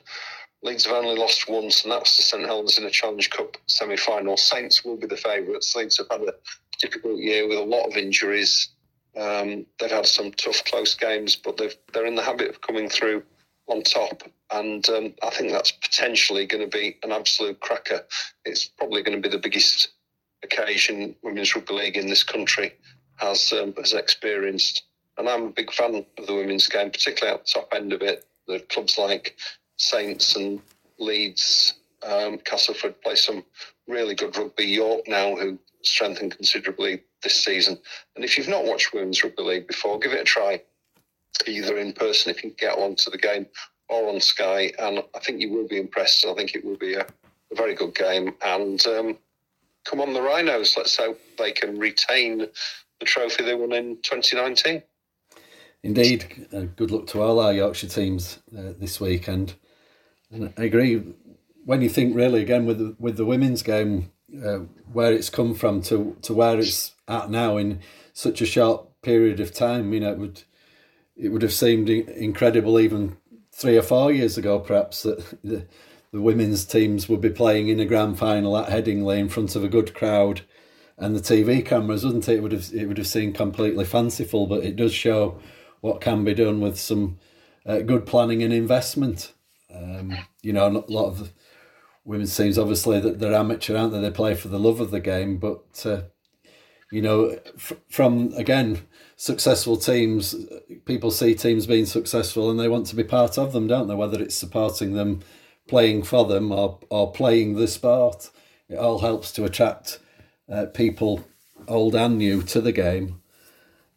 Leeds 0.61 0.85
have 0.85 0.95
only 0.95 1.15
lost 1.15 1.49
once, 1.49 1.83
and 1.83 1.91
that's 1.91 2.15
to 2.17 2.23
St 2.23 2.45
Helens 2.45 2.77
in 2.77 2.85
a 2.85 2.89
Challenge 2.89 3.29
Cup 3.29 3.57
semi 3.67 3.97
final. 3.97 4.37
Saints 4.37 4.83
will 4.83 4.97
be 4.97 5.07
the 5.07 5.17
favourites. 5.17 5.75
Leeds 5.75 5.97
have 5.97 6.07
had 6.09 6.21
a 6.21 6.33
difficult 6.81 7.19
year 7.19 7.47
with 7.47 7.57
a 7.57 7.61
lot 7.61 7.85
of 7.85 7.97
injuries. 7.97 8.69
Um, 9.15 9.65
they've 9.79 9.91
had 9.91 10.05
some 10.05 10.31
tough, 10.31 10.63
close 10.65 10.95
games, 10.95 11.35
but 11.35 11.57
they've, 11.57 11.75
they're 11.93 12.05
in 12.05 12.15
the 12.15 12.23
habit 12.23 12.49
of 12.49 12.61
coming 12.61 12.89
through 12.89 13.23
on 13.67 13.81
top. 13.83 14.23
And 14.51 14.87
um, 14.89 15.13
I 15.23 15.29
think 15.31 15.51
that's 15.51 15.71
potentially 15.71 16.45
going 16.45 16.69
to 16.69 16.77
be 16.77 16.97
an 17.03 17.11
absolute 17.11 17.59
cracker. 17.59 18.01
It's 18.43 18.65
probably 18.65 19.01
going 19.01 19.21
to 19.21 19.27
be 19.27 19.33
the 19.33 19.41
biggest 19.41 19.89
occasion 20.43 21.15
Women's 21.23 21.55
Rugby 21.55 21.73
League 21.73 21.97
in 21.97 22.07
this 22.07 22.23
country 22.23 22.73
has 23.17 23.51
um, 23.53 23.73
has 23.77 23.93
experienced. 23.93 24.83
And 25.17 25.29
I'm 25.29 25.43
a 25.43 25.49
big 25.49 25.71
fan 25.71 25.95
of 25.95 26.27
the 26.27 26.33
women's 26.33 26.67
game, 26.67 26.91
particularly 26.91 27.37
at 27.37 27.45
the 27.45 27.51
top 27.51 27.73
end 27.73 27.93
of 27.93 28.01
it. 28.01 28.25
The 28.47 28.59
clubs 28.59 28.97
like 28.97 29.37
Saints 29.77 30.35
and 30.35 30.61
Leeds, 30.99 31.73
um, 32.03 32.37
Castleford 32.39 33.01
play 33.01 33.15
some 33.15 33.43
really 33.87 34.13
good 34.13 34.37
rugby. 34.37 34.65
York 34.65 35.07
now, 35.07 35.35
who 35.35 35.57
strengthened 35.83 36.35
considerably 36.35 37.01
this 37.23 37.43
season. 37.43 37.79
And 38.15 38.25
if 38.25 38.37
you've 38.37 38.49
not 38.49 38.65
watched 38.65 38.93
Women's 38.93 39.23
Rugby 39.23 39.43
League 39.43 39.67
before, 39.67 39.99
give 39.99 40.11
it 40.11 40.21
a 40.21 40.25
try, 40.25 40.61
either 41.47 41.77
in 41.77 41.93
person 41.93 42.31
if 42.31 42.43
you 42.43 42.51
can 42.51 42.57
get 42.57 42.77
along 42.77 42.95
to 42.97 43.09
the 43.09 43.17
game 43.17 43.47
or 43.89 44.09
on 44.09 44.19
Sky. 44.19 44.71
And 44.79 45.03
I 45.15 45.19
think 45.19 45.41
you 45.41 45.51
will 45.51 45.67
be 45.67 45.79
impressed. 45.79 46.25
I 46.25 46.33
think 46.33 46.55
it 46.55 46.63
will 46.65 46.77
be 46.77 46.95
a, 46.95 47.01
a 47.51 47.55
very 47.55 47.75
good 47.75 47.95
game. 47.95 48.33
And 48.43 48.85
um, 48.87 49.17
come 49.83 50.01
on, 50.01 50.13
the 50.13 50.21
Rhinos. 50.21 50.75
Let's 50.77 50.97
hope 50.97 51.19
they 51.37 51.51
can 51.51 51.77
retain 51.77 52.47
the 52.99 53.05
trophy 53.05 53.43
they 53.43 53.55
won 53.55 53.73
in 53.73 53.97
2019. 54.01 54.81
Indeed. 55.83 56.47
Uh, 56.51 56.61
good 56.75 56.91
luck 56.91 57.07
to 57.07 57.21
all 57.21 57.39
our 57.39 57.53
Yorkshire 57.53 57.87
teams 57.87 58.39
uh, 58.57 58.73
this 58.79 58.99
weekend. 58.99 59.55
And 60.31 60.53
I 60.57 60.63
agree. 60.63 61.03
When 61.63 61.81
you 61.81 61.89
think 61.89 62.15
really 62.15 62.41
again 62.41 62.65
with 62.65 62.79
the, 62.79 62.95
with 62.99 63.17
the 63.17 63.25
women's 63.25 63.61
game, 63.61 64.11
uh, 64.43 64.59
where 64.91 65.13
it's 65.13 65.29
come 65.29 65.53
from 65.53 65.81
to 65.83 66.15
to 66.23 66.33
where 66.33 66.59
it's 66.59 66.93
at 67.07 67.29
now 67.29 67.57
in 67.57 67.79
such 68.13 68.41
a 68.41 68.45
short 68.45 69.01
period 69.01 69.39
of 69.39 69.53
time. 69.53 69.93
You 69.93 69.99
know, 70.01 70.11
it 70.11 70.17
would 70.17 70.43
it 71.15 71.29
would 71.29 71.41
have 71.41 71.53
seemed 71.53 71.89
incredible 71.89 72.79
even 72.79 73.17
three 73.55 73.77
or 73.77 73.81
four 73.81 74.11
years 74.11 74.37
ago, 74.37 74.59
perhaps 74.59 75.03
that 75.03 75.41
the, 75.43 75.65
the 76.11 76.21
women's 76.21 76.65
teams 76.65 77.07
would 77.07 77.21
be 77.21 77.29
playing 77.29 77.69
in 77.69 77.79
a 77.79 77.85
grand 77.85 78.19
final 78.19 78.57
at 78.57 78.69
Headingley 78.69 79.17
in 79.17 79.29
front 79.29 79.55
of 79.55 79.63
a 79.63 79.69
good 79.69 79.93
crowd 79.93 80.41
and 80.97 81.15
the 81.15 81.21
TV 81.21 81.65
cameras, 81.65 82.05
wouldn't 82.05 82.27
it? 82.27 82.37
It 82.37 82.41
would 82.41 82.51
have 82.51 82.73
it 82.73 82.85
would 82.85 82.97
have 82.97 83.07
seemed 83.07 83.35
completely 83.35 83.85
fanciful, 83.85 84.47
but 84.47 84.63
it 84.63 84.75
does 84.75 84.93
show 84.93 85.39
what 85.81 86.01
can 86.01 86.23
be 86.23 86.33
done 86.33 86.61
with 86.61 86.77
some 86.77 87.17
uh, 87.65 87.79
good 87.79 88.05
planning 88.05 88.43
and 88.43 88.53
investment. 88.53 89.33
Um, 89.73 90.15
you 90.41 90.53
know, 90.53 90.67
a 90.67 90.91
lot 90.91 91.07
of 91.07 91.31
women's 92.05 92.35
teams 92.35 92.57
obviously 92.57 92.99
that 92.99 93.19
they're 93.19 93.33
amateur, 93.33 93.77
aren't 93.77 93.93
they? 93.93 94.01
They 94.01 94.11
play 94.11 94.35
for 94.35 94.47
the 94.47 94.59
love 94.59 94.79
of 94.79 94.91
the 94.91 94.99
game, 94.99 95.37
but 95.37 95.85
uh, 95.85 96.01
you 96.91 97.01
know, 97.01 97.37
f- 97.55 97.73
from 97.89 98.33
again 98.35 98.81
successful 99.15 99.77
teams, 99.77 100.35
people 100.85 101.11
see 101.11 101.35
teams 101.35 101.65
being 101.65 101.85
successful 101.85 102.49
and 102.49 102.59
they 102.59 102.67
want 102.67 102.87
to 102.87 102.95
be 102.95 103.03
part 103.03 103.37
of 103.37 103.53
them, 103.53 103.67
don't 103.67 103.87
they? 103.87 103.95
Whether 103.95 104.21
it's 104.21 104.35
supporting 104.35 104.93
them, 104.93 105.21
playing 105.67 106.03
for 106.03 106.25
them, 106.25 106.51
or 106.51 106.79
or 106.89 107.11
playing 107.11 107.55
the 107.55 107.67
sport, 107.67 108.29
it 108.69 108.77
all 108.77 108.99
helps 108.99 109.31
to 109.33 109.45
attract 109.45 109.99
uh, 110.51 110.65
people, 110.67 111.25
old 111.67 111.95
and 111.95 112.17
new, 112.17 112.41
to 112.43 112.61
the 112.61 112.71
game. 112.71 113.21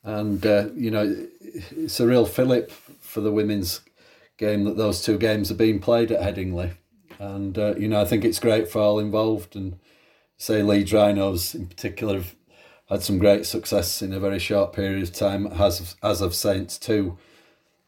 and 0.04 0.46
uh, 0.46 0.68
you 0.74 0.90
know 0.90 1.26
it's 1.40 2.00
a 2.00 2.06
real 2.06 2.24
fillip 2.26 2.70
for 3.00 3.20
the 3.20 3.32
women's 3.32 3.80
game 4.38 4.64
that 4.64 4.76
those 4.76 5.02
two 5.02 5.18
games 5.18 5.50
are 5.50 5.56
being 5.56 5.80
played 5.80 6.12
at 6.12 6.20
Headingley, 6.22 6.72
and 7.18 7.58
uh, 7.58 7.74
you 7.76 7.88
know 7.88 8.00
I 8.00 8.04
think 8.04 8.24
it's 8.24 8.38
great 8.40 8.68
for 8.70 8.80
all 8.80 8.98
involved, 8.98 9.56
and 9.56 9.78
say 10.36 10.62
Leeds 10.62 10.92
Rhinos 10.92 11.54
in 11.54 11.66
particular 11.66 12.14
have 12.14 12.34
had 12.88 13.02
some 13.02 13.18
great 13.18 13.44
success 13.46 14.02
in 14.02 14.12
a 14.12 14.20
very 14.20 14.38
short 14.38 14.72
period 14.72 15.02
of 15.02 15.12
time, 15.12 15.46
as 15.46 15.96
as 16.02 16.20
of 16.20 16.34
Saints 16.34 16.78
too, 16.78 17.18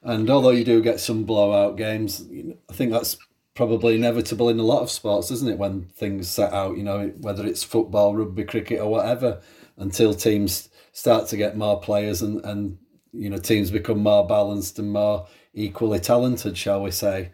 and 0.02 0.28
although 0.30 0.50
you 0.50 0.64
do 0.64 0.82
get 0.82 1.00
some 1.00 1.24
blowout 1.24 1.76
games, 1.76 2.26
I 2.68 2.72
think 2.72 2.92
that's 2.92 3.18
probably 3.54 3.96
inevitable 3.96 4.48
in 4.48 4.58
a 4.58 4.64
lot 4.64 4.82
of 4.82 4.90
sports, 4.90 5.30
isn't 5.30 5.50
it? 5.50 5.58
When 5.58 5.84
things 5.84 6.28
set 6.28 6.52
out, 6.52 6.76
you 6.76 6.82
know, 6.82 7.12
whether 7.20 7.46
it's 7.46 7.62
football, 7.62 8.14
rugby, 8.14 8.44
cricket, 8.44 8.80
or 8.80 8.90
whatever, 8.90 9.40
until 9.76 10.14
teams 10.14 10.70
start 10.92 11.28
to 11.28 11.36
get 11.36 11.56
more 11.56 11.80
players 11.80 12.22
and 12.22 12.44
and 12.44 12.78
you 13.12 13.30
know 13.30 13.38
teams 13.38 13.70
become 13.70 14.02
more 14.02 14.26
balanced 14.26 14.78
and 14.78 14.92
more 14.92 15.26
equally 15.54 15.98
talented, 16.00 16.56
shall 16.56 16.82
we 16.82 16.90
say, 16.90 17.30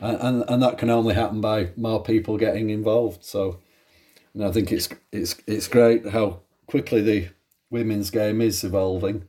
and 0.00 0.18
and, 0.20 0.44
and 0.48 0.62
that 0.62 0.78
can 0.78 0.90
only 0.90 1.14
happen 1.14 1.40
by 1.40 1.70
more 1.76 2.02
people 2.02 2.36
getting 2.36 2.70
involved. 2.70 3.24
So, 3.24 3.60
know, 4.34 4.48
I 4.48 4.52
think 4.52 4.72
it's 4.72 4.88
it's 5.12 5.36
it's 5.46 5.68
great 5.68 6.08
how 6.08 6.40
quickly 6.70 7.02
the 7.02 7.28
women's 7.70 8.10
game 8.10 8.40
is 8.40 8.64
evolving, 8.64 9.28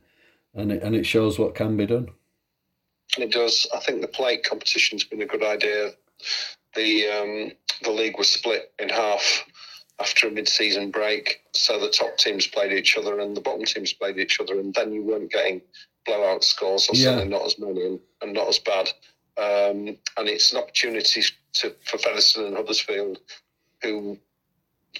and 0.54 0.72
it 0.72 0.82
and 0.82 0.94
it 0.94 1.04
shows 1.04 1.38
what 1.38 1.54
can 1.54 1.76
be 1.76 1.86
done. 1.86 2.08
It 3.18 3.32
does. 3.32 3.66
I 3.74 3.80
think 3.80 4.00
the 4.00 4.08
plate 4.08 4.44
competition's 4.44 5.04
been 5.04 5.22
a 5.22 5.26
good 5.26 5.44
idea. 5.44 5.90
The 6.74 7.08
um, 7.08 7.52
the 7.82 7.90
league 7.90 8.16
was 8.16 8.28
split 8.28 8.72
in 8.78 8.88
half 8.88 9.44
after 10.00 10.26
a 10.26 10.30
mid-season 10.30 10.90
break, 10.90 11.42
so 11.52 11.78
the 11.78 11.90
top 11.90 12.16
teams 12.16 12.46
played 12.46 12.72
each 12.72 12.96
other 12.96 13.20
and 13.20 13.36
the 13.36 13.40
bottom 13.40 13.64
teams 13.64 13.92
played 13.92 14.18
each 14.18 14.40
other, 14.40 14.58
and 14.58 14.72
then 14.74 14.92
you 14.92 15.02
weren't 15.02 15.30
getting 15.30 15.60
blowout 16.06 16.42
scores, 16.42 16.88
or 16.88 16.96
yeah. 16.96 17.04
certainly 17.04 17.28
not 17.28 17.46
as 17.46 17.58
many 17.58 17.86
and, 17.86 18.00
and 18.22 18.32
not 18.32 18.48
as 18.48 18.58
bad. 18.58 18.88
Um, 19.36 19.96
and 20.16 20.28
it's 20.28 20.52
an 20.52 20.58
opportunity 20.58 21.22
to 21.54 21.74
for 21.84 21.98
Featherstone 21.98 22.46
and 22.46 22.56
Huddersfield, 22.56 23.18
who 23.82 24.18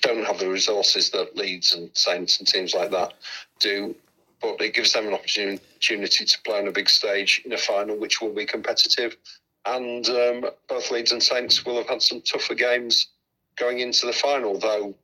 don't 0.01 0.25
have 0.25 0.39
the 0.39 0.49
resources 0.49 1.11
that 1.11 1.37
Leeds 1.37 1.75
and 1.75 1.91
Saints 1.95 2.39
and 2.39 2.49
teams 2.49 2.75
like 2.75 2.91
that 2.91 3.15
do. 3.61 3.95
But 4.41 4.61
it 4.61 4.75
gives 4.75 4.93
them 4.93 5.07
an 5.07 5.15
opportunity 5.15 6.25
to 6.25 6.43
play 6.43 6.59
on 6.59 6.67
a 6.67 6.73
big 6.73 6.89
stage 6.89 7.43
in 7.45 7.53
a 7.53 7.59
final, 7.59 7.97
which 7.97 8.21
will 8.21 8.35
be 8.35 8.45
competitive. 8.45 9.17
And 9.65 10.09
um, 10.09 10.45
both 10.69 10.91
Leeds 10.91 11.13
and 11.13 11.23
Saints 11.23 11.65
will 11.65 11.77
have 11.77 11.89
had 11.89 12.03
some 12.03 12.21
tougher 12.23 12.55
games 12.55 13.09
going 13.57 13.79
into 13.79 14.07
the 14.07 14.13
final, 14.13 14.59
though 14.59 14.95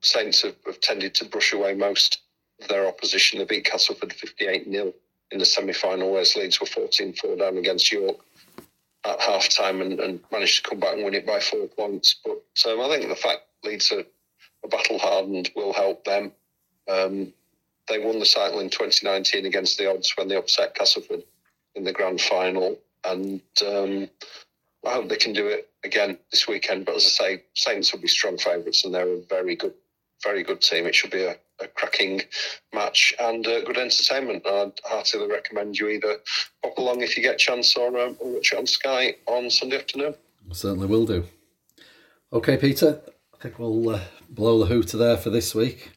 Saints 0.00 0.42
have, 0.42 0.56
have 0.64 0.80
tended 0.80 1.14
to 1.16 1.26
brush 1.26 1.52
away 1.52 1.74
most 1.74 2.22
of 2.62 2.68
their 2.68 2.86
opposition. 2.86 3.38
They 3.38 3.44
beat 3.44 3.64
Castleford 3.64 4.12
58 4.12 4.70
0 4.70 4.94
in 5.32 5.38
the 5.38 5.44
semi 5.44 5.72
final, 5.72 6.12
whereas 6.12 6.36
Leeds 6.36 6.60
were 6.60 6.66
14 6.66 7.14
4 7.14 7.36
down 7.36 7.58
against 7.58 7.92
York 7.92 8.16
at 9.04 9.20
half 9.20 9.48
time 9.48 9.80
and, 9.80 10.00
and, 10.00 10.20
managed 10.32 10.64
to 10.64 10.70
come 10.70 10.80
back 10.80 10.94
and 10.94 11.04
win 11.04 11.14
it 11.14 11.26
by 11.26 11.38
four 11.40 11.66
points. 11.68 12.16
But 12.24 12.42
um, 12.70 12.80
I 12.80 12.88
think 12.88 13.08
the 13.08 13.16
fact 13.16 13.42
Leeds 13.62 13.92
are, 13.92 14.04
battle 14.68 14.98
hardened 14.98 15.50
will 15.54 15.72
help 15.72 16.04
them. 16.04 16.32
Um, 16.88 17.32
they 17.88 17.98
won 17.98 18.18
the 18.18 18.26
title 18.26 18.60
in 18.60 18.70
2019 18.70 19.46
against 19.46 19.78
the 19.78 19.90
odds 19.90 20.12
when 20.16 20.28
they 20.28 20.36
upset 20.36 20.74
Castleford 20.74 21.22
in 21.74 21.84
the 21.84 21.92
grand 21.92 22.20
final. 22.20 22.78
And 23.04 23.40
um, 23.64 24.08
I 24.84 24.92
hope 24.92 25.08
they 25.08 25.16
can 25.16 25.32
do 25.32 25.46
it 25.46 25.68
again 25.84 26.18
this 26.30 26.48
weekend. 26.48 26.86
But 26.86 26.96
as 26.96 27.04
I 27.04 27.08
say, 27.08 27.42
Saints 27.54 27.92
will 27.92 28.00
be 28.00 28.08
strong 28.08 28.38
favourites, 28.38 28.84
and 28.84 28.92
they're 28.92 29.08
a 29.08 29.22
very 29.22 29.54
good, 29.54 29.74
very 30.22 30.42
good 30.42 30.60
team. 30.60 30.86
It 30.86 30.94
should 30.94 31.10
be 31.10 31.22
a, 31.22 31.36
a 31.60 31.68
cracking 31.68 32.22
match 32.72 33.14
and 33.20 33.46
uh, 33.46 33.62
good 33.62 33.78
entertainment. 33.78 34.46
I'd 34.46 34.72
heartily 34.84 35.28
recommend 35.28 35.78
you 35.78 35.88
either 35.88 36.16
pop 36.62 36.76
along 36.78 37.02
if 37.02 37.16
you 37.16 37.22
get 37.22 37.36
a 37.36 37.38
chance, 37.38 37.76
or, 37.76 37.98
um, 37.98 38.16
or 38.18 38.32
watch 38.32 38.52
it 38.52 38.58
on 38.58 38.66
Sky 38.66 39.14
on 39.26 39.50
Sunday 39.50 39.76
afternoon. 39.76 40.14
I 40.50 40.54
certainly 40.54 40.86
will 40.86 41.06
do. 41.06 41.24
Okay, 42.32 42.56
Peter. 42.56 43.00
I 43.38 43.42
think 43.42 43.58
we'll 43.58 43.90
uh, 43.90 44.00
blow 44.30 44.60
the 44.60 44.66
hooter 44.66 44.96
there 44.96 45.18
for 45.18 45.28
this 45.28 45.54
week. 45.54 45.92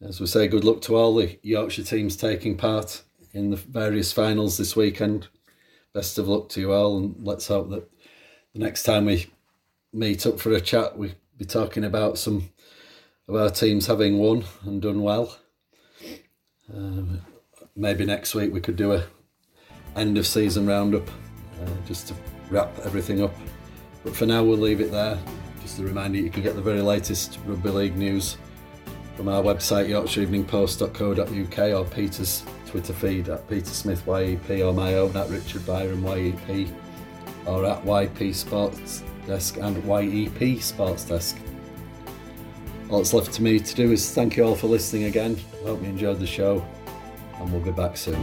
As 0.00 0.20
we 0.20 0.26
say, 0.26 0.48
good 0.48 0.64
luck 0.64 0.80
to 0.82 0.96
all 0.96 1.14
the 1.14 1.38
Yorkshire 1.40 1.84
teams 1.84 2.16
taking 2.16 2.56
part 2.56 3.02
in 3.32 3.50
the 3.50 3.56
various 3.56 4.12
finals 4.12 4.58
this 4.58 4.74
weekend. 4.74 5.28
Best 5.92 6.18
of 6.18 6.26
luck 6.26 6.48
to 6.50 6.60
you 6.60 6.72
all, 6.72 6.98
and 6.98 7.14
let's 7.24 7.46
hope 7.46 7.70
that 7.70 7.88
the 8.54 8.58
next 8.58 8.82
time 8.82 9.04
we 9.04 9.26
meet 9.92 10.26
up 10.26 10.40
for 10.40 10.50
a 10.50 10.60
chat, 10.60 10.98
we'll 10.98 11.12
be 11.38 11.44
talking 11.44 11.84
about 11.84 12.18
some 12.18 12.50
of 13.28 13.36
our 13.36 13.50
teams 13.50 13.86
having 13.86 14.18
won 14.18 14.44
and 14.64 14.82
done 14.82 15.02
well. 15.02 15.38
Um, 16.74 17.20
maybe 17.76 18.04
next 18.04 18.34
week 18.34 18.52
we 18.52 18.60
could 18.60 18.76
do 18.76 18.94
a 18.94 19.04
end 19.94 20.18
of 20.18 20.26
season 20.26 20.66
roundup 20.66 21.08
uh, 21.62 21.86
just 21.86 22.08
to 22.08 22.14
wrap 22.50 22.76
everything 22.80 23.22
up. 23.22 23.34
But 24.02 24.16
for 24.16 24.26
now, 24.26 24.42
we'll 24.42 24.58
leave 24.58 24.80
it 24.80 24.90
there. 24.90 25.16
Just 25.64 25.78
a 25.78 25.82
reminder 25.82 26.18
you 26.18 26.28
can 26.28 26.42
get 26.42 26.56
the 26.56 26.60
very 26.60 26.82
latest 26.82 27.38
rugby 27.46 27.70
league 27.70 27.96
news 27.96 28.36
from 29.16 29.28
our 29.28 29.42
website 29.42 29.88
yorkshireeveningpost.co.uk 29.88 31.58
or 31.58 31.90
Peter's 31.90 32.44
Twitter 32.66 32.92
feed 32.92 33.30
at 33.30 33.48
Peter 33.48 33.70
Smith 33.70 34.06
YEP 34.06 34.62
or 34.62 34.74
my 34.74 34.96
own 34.96 35.16
at 35.16 35.30
Richard 35.30 35.64
Byron 35.64 36.02
YEP 36.02 36.68
or 37.46 37.64
at 37.64 37.82
YP 37.82 38.34
Sports 38.34 39.02
Desk 39.26 39.56
and 39.56 39.82
YEP 39.84 40.60
Sports 40.60 41.06
Desk. 41.06 41.38
All 42.90 42.98
that's 42.98 43.14
left 43.14 43.32
to 43.32 43.42
me 43.42 43.58
to 43.58 43.74
do 43.74 43.90
is 43.90 44.12
thank 44.14 44.36
you 44.36 44.44
all 44.44 44.54
for 44.54 44.66
listening 44.66 45.04
again. 45.04 45.40
Hope 45.64 45.80
you 45.80 45.88
enjoyed 45.88 46.20
the 46.20 46.26
show, 46.26 46.62
and 47.38 47.50
we'll 47.50 47.62
be 47.62 47.70
back 47.70 47.96
soon. 47.96 48.22